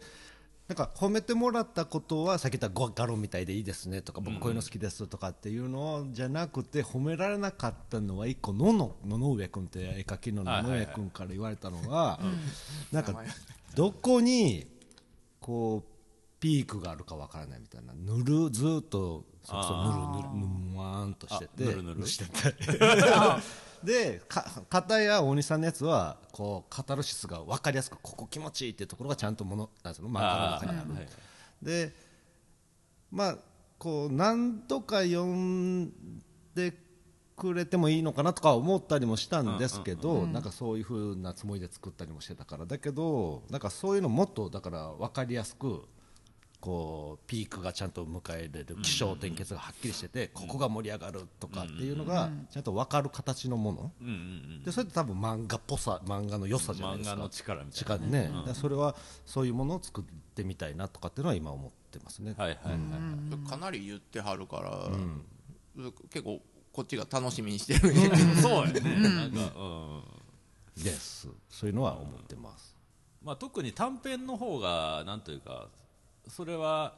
[0.66, 12.18] なんか褒めてもらったことはさっき言ったガロンみたいでいいですねとか僕こういうの好きですとかっていうのじゃなくて褒められなかったのは一個野々野々上君って絵描きの野々上君から言われたのが
[12.90, 13.12] なんか
[13.76, 14.66] どこに
[15.38, 22.06] こうピークがあるかわからないみたいなぬるずーっとそれこそぬるぬるぬわーんとしててあぬるぬる？
[22.06, 22.54] してて
[23.84, 30.94] でか片や大西さんのやつはこうカタルシスが分かりやすくここ気持ちいいっていうところがちゃんとものなんつうの漫画の中にある。
[30.94, 31.08] はい
[31.62, 31.92] で
[33.10, 33.38] まあ
[33.78, 35.92] こう何度か読ん
[36.54, 36.72] で
[37.36, 42.66] くれてもいいのかなとか思ったりもしたんですけど、なんかそういうふうなつもりで作ったりもしてたから。
[42.66, 45.82] だけどなんかそういうのもっとだから分かりやすく
[46.64, 53.92] こうピークがちゃんと迎えれる気象転結がはっきりしてて、ここが盛り上がるとかっていうのがちゃんと分かる形のもの、
[54.64, 57.16] でそれって多分漫画っぽさ漫画の良さじゃないですか。
[57.16, 58.96] 漫画の力みたいなそれは
[59.26, 64.62] そういうものを作ってみたいなとかっていうのは今思ってますね、はいはいはい、かなり言ってはるか
[65.76, 66.40] ら、結構
[66.72, 67.92] こっちが楽しみにしてる
[68.40, 70.82] そうやね、なんか、うん。
[70.82, 71.28] です。
[71.50, 72.74] そういうのは思ってます。
[73.22, 75.68] まあ、特に短編の方がなんというか
[76.28, 76.94] それは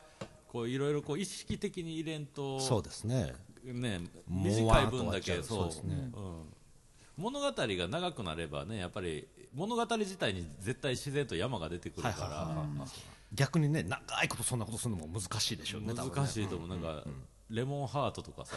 [0.48, 3.34] こういろいろこう意識的に入れんとそうですね。
[3.64, 5.66] ね短い分だけそう。
[5.66, 6.10] ですね。
[6.14, 6.44] うん、
[7.16, 12.54] 物語が長くなればねやっぱり物語自体に絶対自然と山が出てくるから、
[13.32, 17.02] 逆にね長いことそんなことするのも難しいでしょうね難しいと思う、なんか、
[17.48, 18.56] レモンハートとかさ、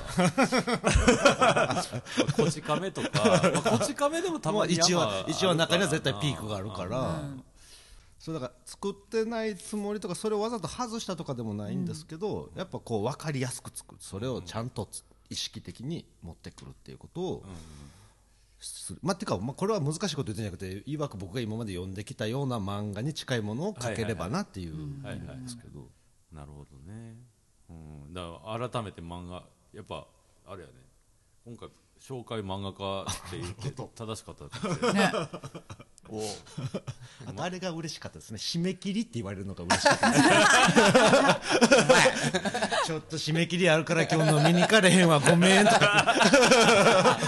[2.35, 7.43] こち亀とか、まあ、こち亀でもたまあまに一応は山あるから一応は中には絶対ピークがあるから、うん
[8.29, 13.97] そうだから作ってないつもりとかそれをわざと外したとかでもないんですけど、やっぱこう分かりやすく作る。
[13.99, 17.43] それをちゃんとつ意識的に持ってくるっていうことを
[18.59, 25.87] する、まあ、てか、まあ、これは難しいこと言ってんじゃなくていわく僕が今まで読んできたような漫画に近いものを描ければなっていうはいはいんですけど、
[26.31, 27.15] なるほどね、
[27.69, 27.73] う
[28.09, 30.05] ん、だから改めて漫画、やっぱ
[30.47, 30.73] あれやね、
[31.45, 31.69] 今回、
[32.01, 35.11] 紹介漫画家って言って 正しかったかもしれないね
[36.11, 36.23] お
[37.37, 38.37] あれが嬉しかったですね。
[38.39, 40.11] 締め切りって言われるのが嬉しかった
[42.83, 46.15] ちょっと締め切りあるから今日飲みに行かれへんわごめんとか。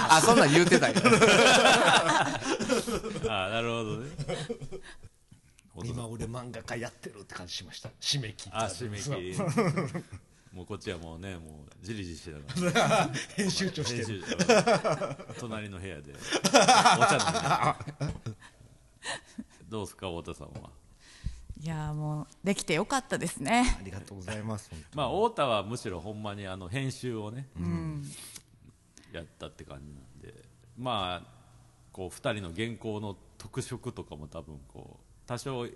[0.09, 0.99] あそんなん言うてたんや。
[3.29, 4.09] あなるほどね。
[5.83, 7.89] 今俺漫画家やってるって感じしました。
[8.01, 8.55] 締め切り。
[8.55, 9.37] あ締め切り
[10.53, 13.09] もうこっちはもうねもうじりじりしてたから。
[13.35, 14.23] 編集長してる。
[15.39, 16.13] 隣の部屋で。
[16.13, 16.17] お
[16.51, 17.17] 茶
[18.01, 18.35] 飲んで。
[19.69, 20.69] どうですか太田さんは？
[21.61, 23.77] いやもうできてよかったですね。
[23.79, 27.47] ありがとうございます本当まあ太田はむしろほんまにあの編集をね、
[29.13, 30.43] やったって感じなんで。
[30.77, 31.41] まあ
[31.93, 35.67] こう2人の原稿の特色とかも多分こう多少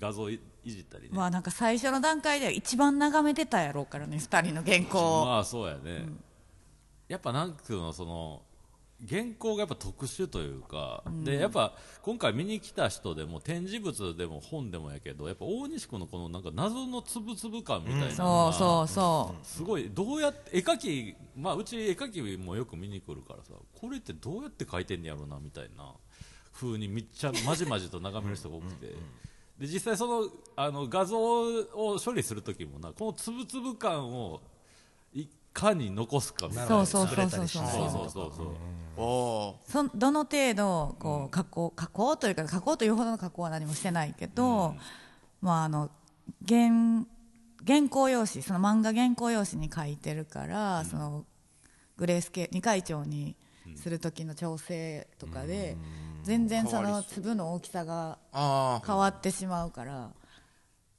[0.00, 6.06] 画像いいじったりね、まあなんか最初の段階では一番眺めてたやろうからね2人の原稿を、まあそうやね、
[7.08, 8.42] やっぱなんていうのその
[9.08, 25.94] 原稿がやっぱ特殊というか、でやっぱ今回見に来た人でも展示物でも本でもやけどやっぱ大西君のこのなんか謎のつぶつぶ感みたいなそうそうそすごいどうやって絵描きまあうち絵描きもよく見に来るからさこれってどうやって描いてんねやろうなみたいな
[26.52, 28.94] 風にめっちゃまじまじと眺める人が多くて
[29.60, 34.40] で実際そのあの画像を処理する時もなこのつぶつぶ感を
[35.12, 36.68] いかに残すかみたいな。
[36.86, 37.64] そうそうそうそうそう。
[37.66, 44.74] そうそうそうそどの程度こう加工加工というか加工というほどの加工は何もしてないけど、
[45.40, 45.90] まああの
[46.46, 47.04] 原
[47.66, 51.24] 原稿用紙その漫画原稿用紙に書いてるから、その
[51.96, 53.36] グレースケ二階調に
[53.76, 55.76] する時の調整とかで、
[56.22, 60.10] 全然その粒の大きさがあ変わってしまうから、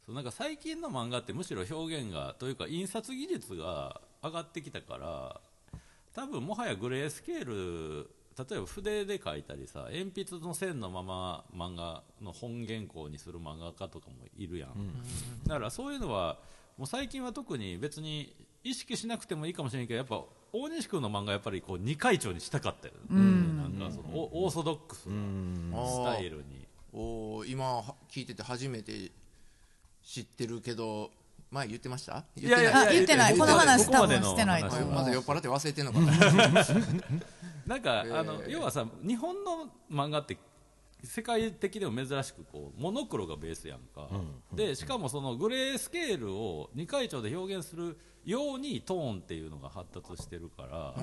[0.06, 5.42] そうなんか最近の漫画ってむしろ表現がというか印刷技術が上がってきたから
[6.14, 14.70] 多分もはやグレースケール例えば筆で描いたりさ鉛筆の線のまま漫画の本原稿にする漫画家とかもいるやん、
[15.46, 16.38] だからそういうのは
[16.78, 23.22] もう最近は特に別に意識しなくてもいいかもしれないけどやっぱ大西君の漫画やっぱりこう二階調にしたかったよ、ね。
[23.70, 26.68] なんかそのオオーソドックスなスタイルに。
[26.94, 29.12] おお今は聞いてて初めて
[30.04, 31.10] 知ってるけど
[31.50, 32.26] 前言ってました？
[32.36, 32.64] 言ってない。
[32.64, 33.38] いやいやあ言ってない。
[33.38, 34.94] この話多分してないと話思う。
[34.96, 36.12] まだ酔っ払って忘れてんのかな。
[37.68, 40.38] なんか、あの要はさ日本の漫画って
[41.04, 44.08] 世界的でも珍しくこうモノクロがベースやんか、
[44.54, 50.96] でしかもそのグレースケールを二階調で表現するようにトーンっていうのが発達してるから、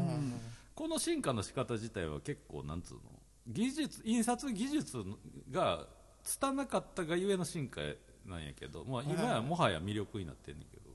[0.74, 3.00] この進化の仕方自体は結構なんつうの
[3.48, 5.04] 技術印刷技術
[5.50, 5.86] が
[6.22, 7.80] 拙かったがゆえの進化
[8.26, 10.87] なんやけど、まあ、今やもはや魅力になってんねんけど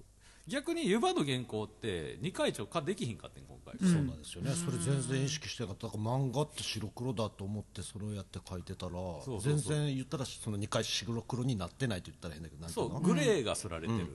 [0.47, 9.53] 逆に湯葉の原稿って二階調化できひんかってん今回、そうなんですよね、それ全然意識してなかっただから漫画って白黒だと思ってそれをやって書いてたらそうそうそう。
[9.53, 12.99] 全然言ったらその2回白黒になってないと言ったら変だけどそうう。
[12.99, 14.07] グレーがすられてる。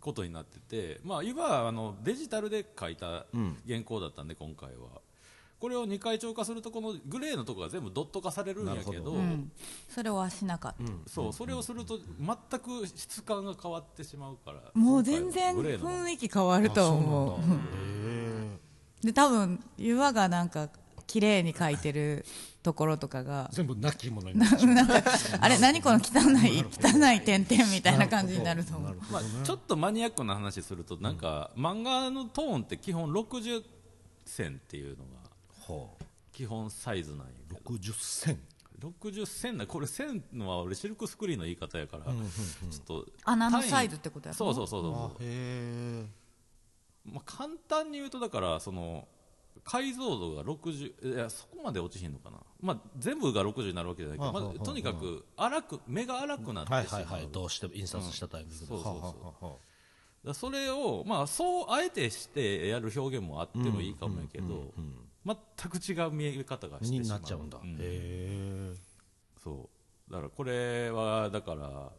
[0.00, 3.26] ことになってて、まあ、いわばあのデジタルで書いた
[3.66, 5.00] 原稿だったんで、今回は。
[5.58, 9.50] これを2回超化するとこのグレーのとこが全部ドット化されるんやけどうん。
[9.88, 17.40] それはしなかった、そうそれをすると全く質感が変わってしまうからもう全然雰囲気変わると思
[19.02, 19.06] う。
[19.06, 20.68] で多分岩がなんか
[21.06, 22.24] 綺麗に描いてる
[22.62, 24.50] ところとかが全部なきものにな
[24.82, 25.10] なんか
[25.40, 28.98] あれ何この汚い汚い点々みたいな感じになると思う。
[29.10, 33.62] まあ、ちょっとマニアックな話するとなんか、漫画のトーンって基本60
[34.24, 35.04] 線っていうの
[36.32, 37.76] 基本サイズなんやあけど。
[37.76, 38.40] 60銭
[38.78, 44.36] 60線なこれ線のは俺シルクスクリーンの言い方やから、ちょっと穴のサイズってことやろ？
[44.36, 45.22] そうそうそうそう。
[45.22, 46.06] へえ。
[47.06, 49.08] まあ、簡単に言うとだからその
[49.64, 57.28] 解像度が60いやそこまで落ちひんのかな、まあ、全部が60になるわけじゃないけど、まはあとにかく荒く目が荒くなってしまう、はいはいはい。
[57.32, 58.62] どうしても印刷したタイミングで。
[58.62, 59.34] うんそうそう。
[59.40, 59.58] そ
[60.28, 64.72] うそれを、まあ、そうあえてしてやる表現もあってもいいかもやけど、
[65.26, 65.36] 全
[65.70, 67.02] く違う見え方がしてしまう。
[67.02, 67.58] になっちゃうんだ。
[67.58, 67.60] ん。
[67.62, 68.74] へえ
[69.42, 69.68] そ
[70.08, 70.12] う。
[70.12, 71.90] だからこれはだから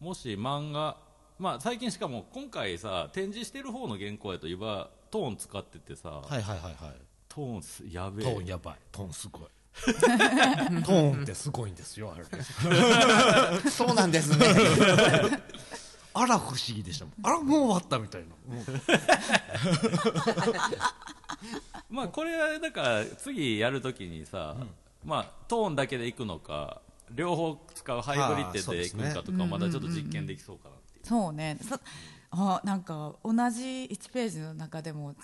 [0.00, 0.98] もし漫画
[1.38, 7.00] まあ最近しかも今回さ展示してる方の原稿やといえばトーン使っててさ、はいはいはいはい。
[7.28, 8.32] トーンすやべえ。
[8.32, 8.76] トーンやばい。
[8.92, 9.48] トーンすごい。
[9.84, 12.24] トーンってすごいんですよあれ。
[13.70, 14.46] そうなんですね
[16.14, 17.14] あら不思議でしたもん。
[17.22, 18.28] あらもう終わったみたいな。
[21.90, 24.56] まあこれはだから次やるときにさ、
[25.04, 31.06] まあトーンだけでいくのか両方使うハイブリッドでいくのかとかまだちょっと実験できそうかなっていう。
[31.06, 31.58] そうね。
[31.60, 31.78] そ
[32.30, 35.14] あなんか同じ1ページの中でも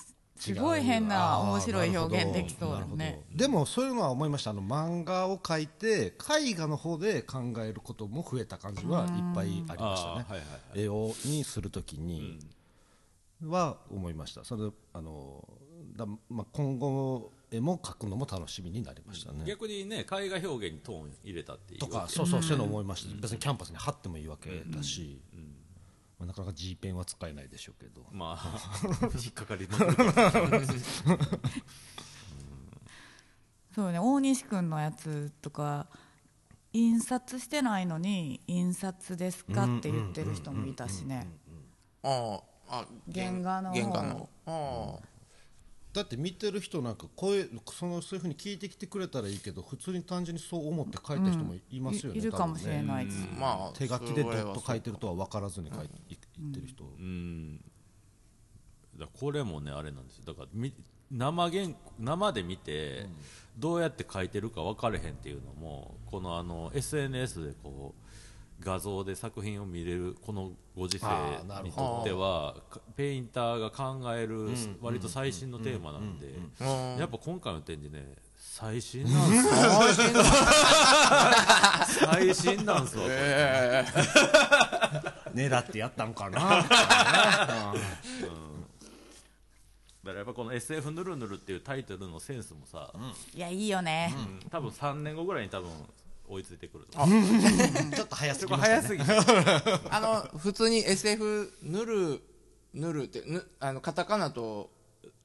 [0.40, 2.96] すごい変な面白い表現できそうだなるほど。
[2.96, 4.50] ねでもそういうのは思いました。
[4.50, 10.14] あの漫画を描いて絵画の方で考えることも増えた感じはいっぱいありましたね。
[10.14, 10.42] はいはいは
[10.74, 10.82] い。
[10.82, 12.38] 絵をにするときに
[13.44, 14.44] は思いました。
[14.44, 15.46] それあの
[15.96, 21.80] だ、まあ、今後絵も描くのも楽しみになりましたね、逆にね絵画表現にトーン入れたっていう。
[21.80, 25.20] とかそうそうそういうの思いました、別にキャンパスに貼ってもいいわけだし、
[26.20, 28.04] まあ、なかなか G ペンは使えないでしょうけど。
[28.12, 28.60] まあ
[29.18, 30.30] 引っかかりまくるから
[33.74, 33.98] そうね。
[33.98, 35.86] 大西君のやつとか
[36.74, 41.26] 印刷してないのに印刷ですかって言ってる人もいたしね。
[42.02, 43.80] あああ原画の方。
[43.80, 44.28] 原画の。
[44.44, 45.09] ああ
[45.92, 56.66] だって見てる人なんか声そのそういうふうに聞いてきてくれたらいいけど普通に単純にそう思って書いた人もいますよね、いいるかもしれないです、まあ手書きでドそれはット書いてるとは分からずに書いて言ってる。
[56.66, 57.60] 人、うん。
[58.98, 60.24] だこれもねあれなんですよ。
[60.26, 60.72] だからみ
[61.10, 61.66] 生原
[61.98, 63.06] 生で見て、
[63.58, 67.99] どうやって書いてるか分かれへんっていうのもこのあの SNS でこう
[68.62, 71.06] 画像で作品を見れるこのご時世
[71.62, 74.50] にとってはかペインターが考える
[74.80, 76.26] 割と最新のテーマなんで
[76.60, 76.96] うん。
[76.98, 78.04] やっぱ今回の展示ね
[78.36, 80.10] 最新なんすよ
[82.08, 83.04] 最新なんすわ。
[83.04, 83.84] これえ
[85.34, 86.38] 狙ってやったんかな。
[86.40, 86.46] だ
[90.12, 92.90] からやっぱこの SF ぬるぬるっていうタイトルのセンスもさ、
[93.34, 94.50] いやいいよね、うん。
[94.50, 95.68] 多分3年後ぐらいに多分
[96.30, 96.98] 追いついてくると
[97.96, 98.74] ちょっと早すぎましたね。
[98.74, 99.02] 早すぎ。
[99.90, 102.22] あの普通に SF ぬる
[102.72, 104.70] ぬるってぬあのカタカナと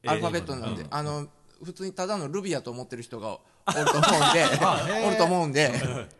[0.06, 0.88] アルファベットなんで、うん。
[0.94, 1.28] あの
[1.64, 3.40] 普通にただのルビアと思ってる人がお
[3.72, 4.46] ると思うんで
[5.08, 5.72] おると思うんで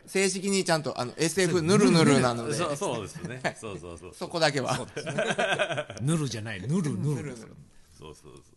[0.06, 2.54] 正式にちゃんとあの SF ぬるぬるなので。
[2.54, 3.56] そうそうですね。
[3.60, 4.14] そうそうそう。
[4.14, 4.86] そこだけは。
[6.00, 6.60] ぬるじゃない。
[6.60, 7.36] ぬるぬる
[7.98, 8.56] そうそうそう。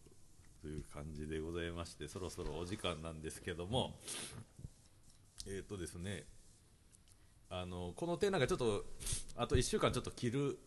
[0.61, 3.95] という感じでございましてそろそろお時間なんですけども
[5.49, 6.23] えっ、とですね
[7.49, 8.85] あのこの点なんかちょっと
[9.35, 10.59] あと1週間ちょっと切る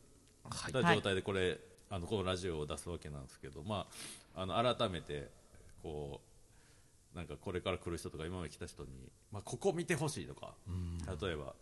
[0.72, 1.58] た状態でこれ、
[1.88, 3.86] あのこのラジオを出すわけなんですけど、ま
[4.34, 5.30] あ、あの改めて
[5.82, 6.20] こ
[7.14, 8.88] うなんかこれから来る人とか今まで来た人に、
[9.30, 10.54] まあ、ここ見てほしいとか、
[11.20, 11.54] 例えば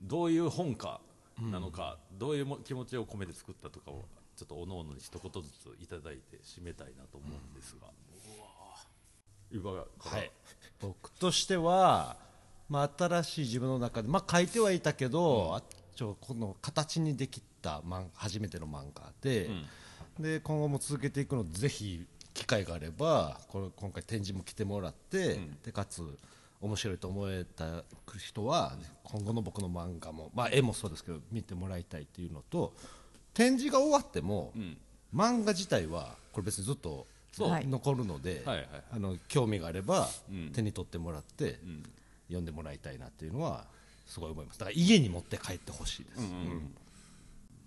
[0.00, 1.00] どういう本か
[1.38, 10.30] なのか、どういうも気持ちを込めて作ったとかをちょっとおのおのに一言ずついただいて締めたいなと思うんですが、うわ はい、
[10.80, 12.16] 僕としては、
[12.70, 15.62] まあ、新しい自分の中で、まあ、書いてはいたけど、あ
[15.94, 19.50] ちょこの形にできた漫初めての漫画で,、
[20.18, 26.02] で今後も続けていくのでぜひ機会があればこれ今回展示も来てもらって、でかつ
[26.60, 27.82] 面白いと思えた
[28.16, 32.72] 人は今後の僕の漫画も、まあ、絵もそうですけど見てもらいたいっていうのと
[33.34, 34.52] 展示が終わっても、
[35.14, 37.50] 漫画自体はこれ別にずっとそう。
[37.50, 40.50] はい残るので、はいはいあの興味があればん。
[40.52, 41.58] 手に取ってもらって、
[42.30, 43.66] 読んでもらいたいなっていうのは
[44.06, 44.58] すごい思います。
[44.58, 46.22] だから家に持って帰ってほしいです、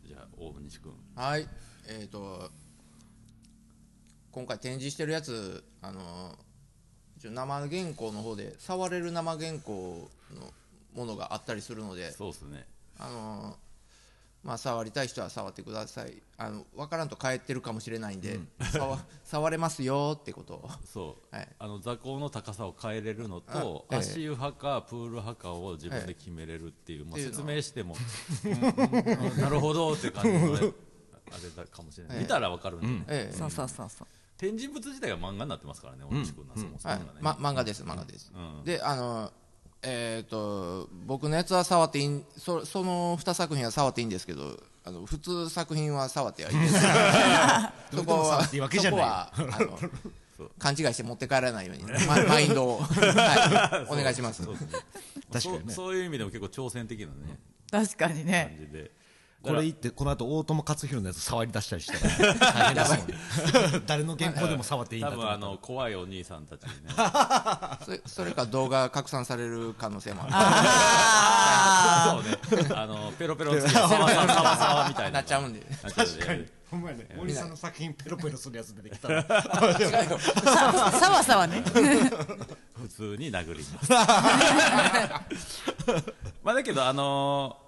[0.08, 0.94] じゃあ大西君。
[1.16, 1.48] はい。
[1.88, 2.50] えっ、と
[4.32, 6.36] 今回展示してるやつあの
[7.18, 10.54] 一応生原稿の方で触れる生原稿の
[10.96, 12.66] ものがあったりするのでそうですね。
[13.00, 13.58] あの
[14.44, 16.22] まあ触りたい人は触ってください。
[16.38, 18.40] あの分からんと帰ってるかもしれないんで、
[18.72, 20.70] 触 触れますよってことを。
[20.86, 21.48] そう、はい。
[21.58, 24.00] あの座高の高さを変えれるのと、あええ。
[24.00, 27.96] 足湯派かプール派かを自分で決めれるっていう、まあ、説明しても、
[28.44, 30.74] うんうんうんなるほどっていう感じのね
[31.32, 32.24] あれだかもしれない、ええ。
[32.24, 33.06] 見たらわかるんで、ね。
[33.08, 33.36] ええ。
[33.36, 34.08] そうそうそうそう。
[34.38, 37.06] 展示物自体が漫画になってますからね大西君のそもそもはい。
[37.06, 38.64] がね、ま、漫画です漫画です、うん。
[38.66, 39.32] であの
[39.84, 46.74] えっ、と僕のやつは触っていいんそその2作品は触っていいんですけどあの普通作品は触ってはいいです
[47.96, 49.80] そこはそこはあの
[50.60, 54.44] 勘違いして持って帰らないようにママインドを、 はい、お願いします。
[54.44, 55.64] 確かにね。
[55.68, 57.40] そうそういう意味でも結構挑戦的なね。
[57.72, 58.92] 確かに感ねじで
[59.44, 63.08] これ言ってこの後大友克洋のやつ触り出したりしたら 大変ですもん。
[63.08, 66.94] ね 誰の原稿でも触っていいん多だと思ったら分あの怖いお兄さんたちにね。
[67.84, 70.32] それそれか動画拡散される可能性もある。
[70.34, 72.70] あそうね。
[72.74, 75.12] あのペロペロつけてサワサワサワサワみたいな。
[75.12, 75.60] なっちゃうんで。
[75.60, 76.64] なっちゃうんで。
[76.72, 79.26] ほんまやね森さんの作品ペロペロするやつ出てきたら。
[79.30, 81.62] あさわさわね。
[82.82, 83.92] 普通に殴ります。
[86.44, 87.63] まあだけどあのー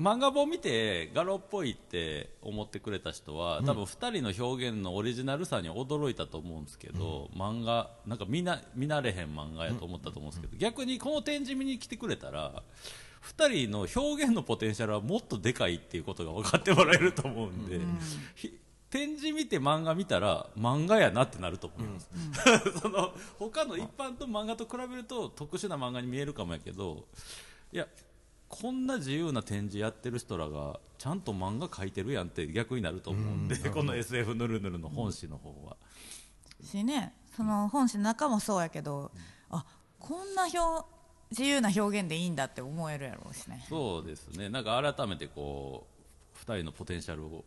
[0.00, 12.62] 漫画本見てガロっぽいって思ってくれた人は多分2人の表現のオリジナルさに驚いたと思うんですけど、漫画なんか見な見慣れへん漫画やと思ったと思うんですけど、逆にこの展示見に来てくれたら
[13.38, 17.80] 2人の表現のポテンシャルはもっとでかいっていうことが分かってもらえると思うんで、
[18.34, 22.08] ひ展示見て漫画見たら漫画やなってなると思います、
[22.80, 27.04] その他の一般と漫画と比べると特殊な漫画に見えるかもやけど
[27.70, 27.86] いや
[28.50, 35.76] こんな自由な展示やってる人らがちゃんと漫画描いてるやんって逆になると思うんで、この SF ぬるぬるの本誌の方は、
[36.62, 39.12] しねその本誌の中もそうやけど
[39.50, 39.64] あ
[40.00, 40.84] こんな表
[41.30, 43.64] 自由な表現でいいんだって思えるやろうしね。
[43.68, 44.48] そうですね。
[44.48, 45.86] なんか改めてこ
[46.36, 47.44] う2人のポテンシャルを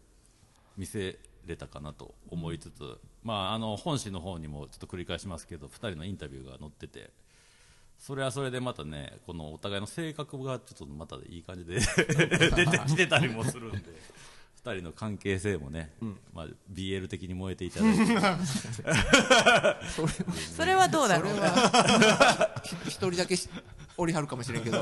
[0.78, 7.12] 見せれたかなと思いつつ、まあ、あの本誌の方にもちょっと繰り返しますけど2人のインタビューが載ってて
[8.06, 11.80] それはそれでまたねこのお互いの性格がちょっとまたいい感じで
[12.54, 13.80] 出て きてたりもするんで
[14.62, 15.93] 2人の関係性もね、
[16.34, 18.06] まあ、BL 的に燃えていただいて。
[20.56, 21.34] それはどうだろう。
[22.64, 23.49] ひ一人だけし
[23.97, 24.82] おりはるかもしれんけど。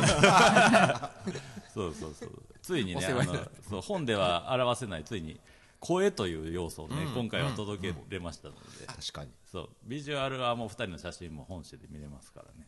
[1.73, 2.43] そうそうそう。
[2.61, 5.39] ついにねあのそう本では表せないついに
[5.79, 9.31] 声という要素をね、今回は届けれましたので、確かに。
[9.51, 12.67] そうビジュアルはもう2人の写真も本誌で見れますからね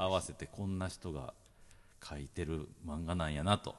[0.00, 1.34] 合わせてこんな人が
[2.00, 3.74] 描いてる漫画なんやなと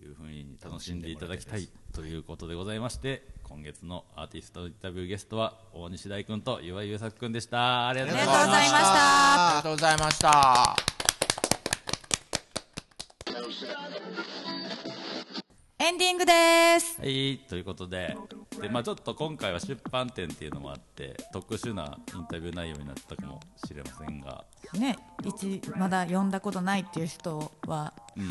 [0.00, 7.88] いうふうに楽しんでいただきたいということでございまして今月のアーティストインタビューゲストは大西大君と岩井優作君でした。
[7.88, 8.76] ありがとうございました。
[9.48, 10.76] ありがとうございました。
[15.78, 16.32] エンディングで
[16.78, 17.00] す。
[17.00, 18.39] はいということでで、
[18.70, 24.44] まあ、ちょっと今回は出版展っていうのもあって特殊なインタビュー内容になったかもしれませんが、
[24.78, 28.30] ね一まだ読んだことないっていう人はうん。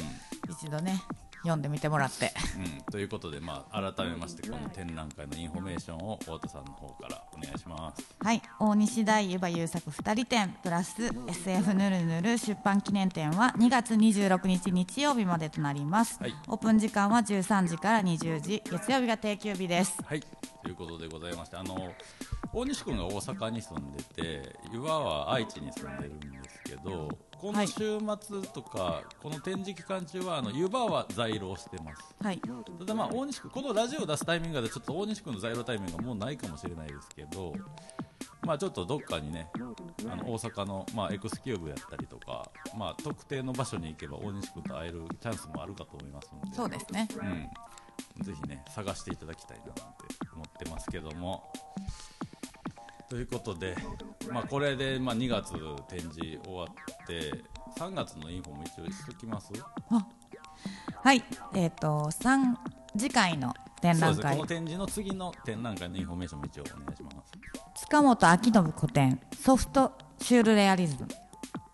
[0.52, 1.02] 一度ね
[1.42, 2.34] 読んでみてもらって。
[2.58, 8.04] うん、ということで、まあ、改めましてこの展覧会のインフォメーションを太田さんの方からお願いします。
[8.20, 8.42] はい。
[8.60, 16.34] 大西大湯葉優作2人展プラス SF ぬるぬる出版記念展は2月26日日曜日までとなります、はい。
[16.48, 19.98] オープン時間は13時から20時月曜日が定休日です。
[20.04, 20.22] はい。
[20.62, 21.94] ということでございましてあの
[22.52, 27.10] 大西君が大阪に住んでて湯葉は愛知に住んでるんですけど
[27.40, 32.16] この週末とか、この展示期間中はあの湯葉は在廊してます。
[32.22, 32.42] はい。
[32.80, 37.54] ただまあ大西君このラジオを出すタイミングでちょっと大西君の在廊タイミングがもうないかもしれないですけど
[38.46, 39.50] まあちょっとどっかにね
[40.10, 46.56] あの大阪の、まあ、エクスキューブやったりとか、まあ、特定の場所に行けば大西君と会えるチャンスもあるかと思いますので。
[46.56, 47.08] そうですね。
[48.18, 49.84] うん、ぜひね探していただきたいななんて
[50.34, 51.52] 思ってますけども
[53.10, 53.76] ということで、
[54.32, 55.54] まあ、これで、まあ、2月
[55.88, 57.44] 展示終わって
[57.80, 59.52] 3月のインフォも一応しときます？
[61.02, 61.24] はい。
[61.56, 62.56] えっ、と3
[62.98, 64.24] 次回の展そうですね。
[64.24, 67.82] 覧会この展示の次の展覧会のインフォメーションも一応お願いします。
[67.82, 69.92] 塚本明信個展ソフト
[70.22, 71.08] シュールレアリズム。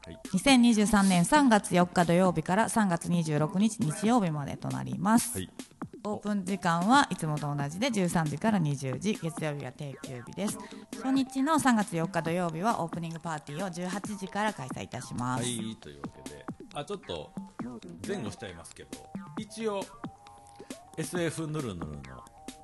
[0.06, 0.20] はい。
[0.34, 5.50] 2023年3月4日土曜日から3月26日日曜日までとなります、はい
[6.06, 10.60] オープン時間はいつもと同じで13時から20時月曜日が定休日です。
[11.02, 15.44] 初日の3月4日土曜日はオープニングパーティーを18時から開催いたします。
[15.44, 16.46] は、いというわけで。
[16.76, 17.32] あちょっと
[18.08, 18.90] 前後しちゃいますけど
[19.40, 19.82] 一応
[20.98, 22.02] SF ぬるぬるの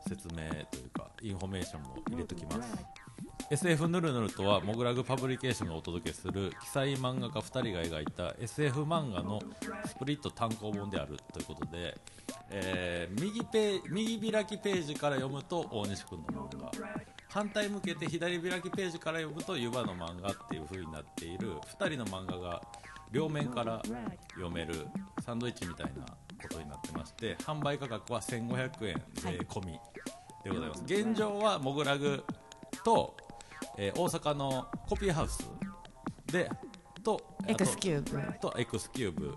[0.08, 3.01] 説明というかインフォメーションも入れときます。
[3.50, 9.42] SF ぬるぬるとはモグラグパブリケーションがお届けする鬼才漫画家2人が描いた SF 漫画の
[9.86, 11.98] スプリット単行本であるということで、
[12.50, 16.72] えー右ペ右開きページから読むと大西君の漫画。
[17.28, 21.56] 反対向けて左開きページから読むと湯葉の漫画っていう風になっている。
[21.80, 22.62] 2人の漫画が
[23.12, 23.82] 両面から
[24.36, 24.88] 読める。
[25.22, 26.06] サンドイッチみたいな
[26.42, 29.80] ことになってまして販売価格は1500円税込み
[30.44, 32.24] でございます、現状はモグラグ
[32.84, 33.16] と、
[33.78, 35.50] えー大阪のコピーハウス
[36.26, 36.50] で
[37.04, 38.40] とエクスキューブ。
[38.40, 39.36] とエクスキューブ。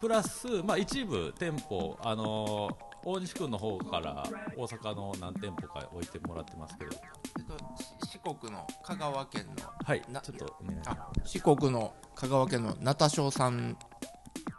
[0.00, 4.24] プラス、まあ、一部店舗、あのー大西君の方から
[4.56, 6.90] 大阪の何店舗か置いてもらってますけど、
[7.38, 7.56] えっと、
[8.04, 9.52] し四国の香川県の
[9.84, 11.00] はい、なちょっとお願いします。
[11.00, 13.78] あ四国の香川県のナタショウさん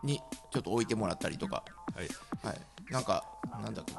[0.03, 0.21] に
[0.51, 1.63] ちょっと置いてもらったりとか、
[1.93, 2.07] はい、
[2.41, 3.23] はい、なんか
[3.61, 3.93] なんだっけ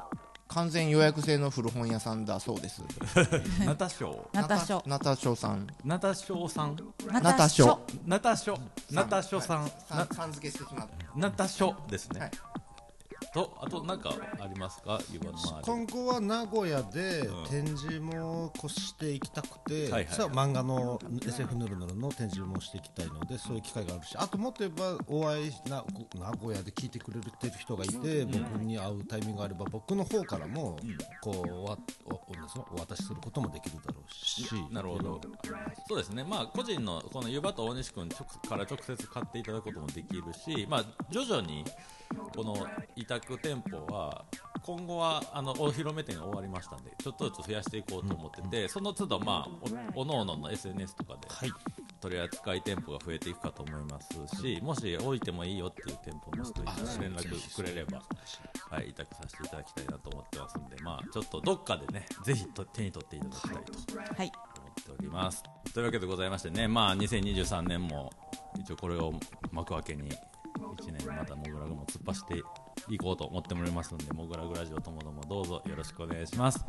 [0.53, 2.81] 完全予約制の古本屋さんだそうです。
[3.65, 5.67] ナタショナタショナタショウさん。
[5.85, 6.77] ナタショさん、
[7.17, 8.59] ナタショナタショ、
[8.91, 9.71] ナタショさん、
[10.13, 11.19] さん付けしてしまった。
[11.19, 12.19] ナタショですね。
[12.19, 12.50] はい
[13.33, 14.99] と、あと、なんかありますか？
[15.63, 25.83] 今後は名古屋でうん展示も越していきたくて、はいはいさあ漫画の SF ぬるぬるの展示もしていきたいのでそういう機会があるしあともっと言えばお会いな
[26.19, 30.77] 名古屋で聞いてくれてる人がいて、僕に会うタイミングがあれば僕の方からも、
[31.21, 32.15] こうおわお
[32.75, 35.21] お渡しすることもできるだろうしなるほど。
[35.87, 36.23] そうですね。
[36.23, 41.65] まあ、個人のこの湯葉と大西君直から直接買っていただくこともできるし、まあ、徐々に。
[42.35, 42.55] この
[42.95, 44.25] 委託店舗は
[44.63, 49.49] 今後はあのお披露目店が終わりましたんでちょっとずつ増やしていこうと思ってて、その都度まあ
[49.95, 51.51] おおのおのの SNS とかではい。
[52.01, 56.67] 取り扱い店舗が増えていくかと思いますしもし置いてもいいよっていう店舗の人に
[56.99, 58.01] 連絡くれれば、
[58.71, 64.31] はい、委託させていただきたいなと思ってますんで、まあ、ちょっとどっかでねぜひと手に取っていただきたいとはい。
[64.57, 65.43] 思っております。
[65.73, 68.11] というわけでございましてね、まあ、2023年も
[68.59, 69.13] 一応これを
[69.51, 70.11] 幕開けに
[70.59, 72.43] 1年またモグラグも突っ走って
[72.93, 76.63] いこうと思っておりますのでモグラグラジオともどもどうぞよろしくお願いします。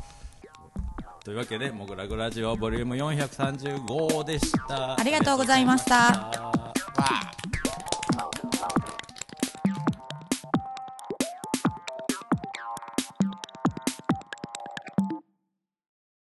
[1.23, 4.99] というわけでモグラグラジオボリューム435でした。
[4.99, 6.31] ありがとうございました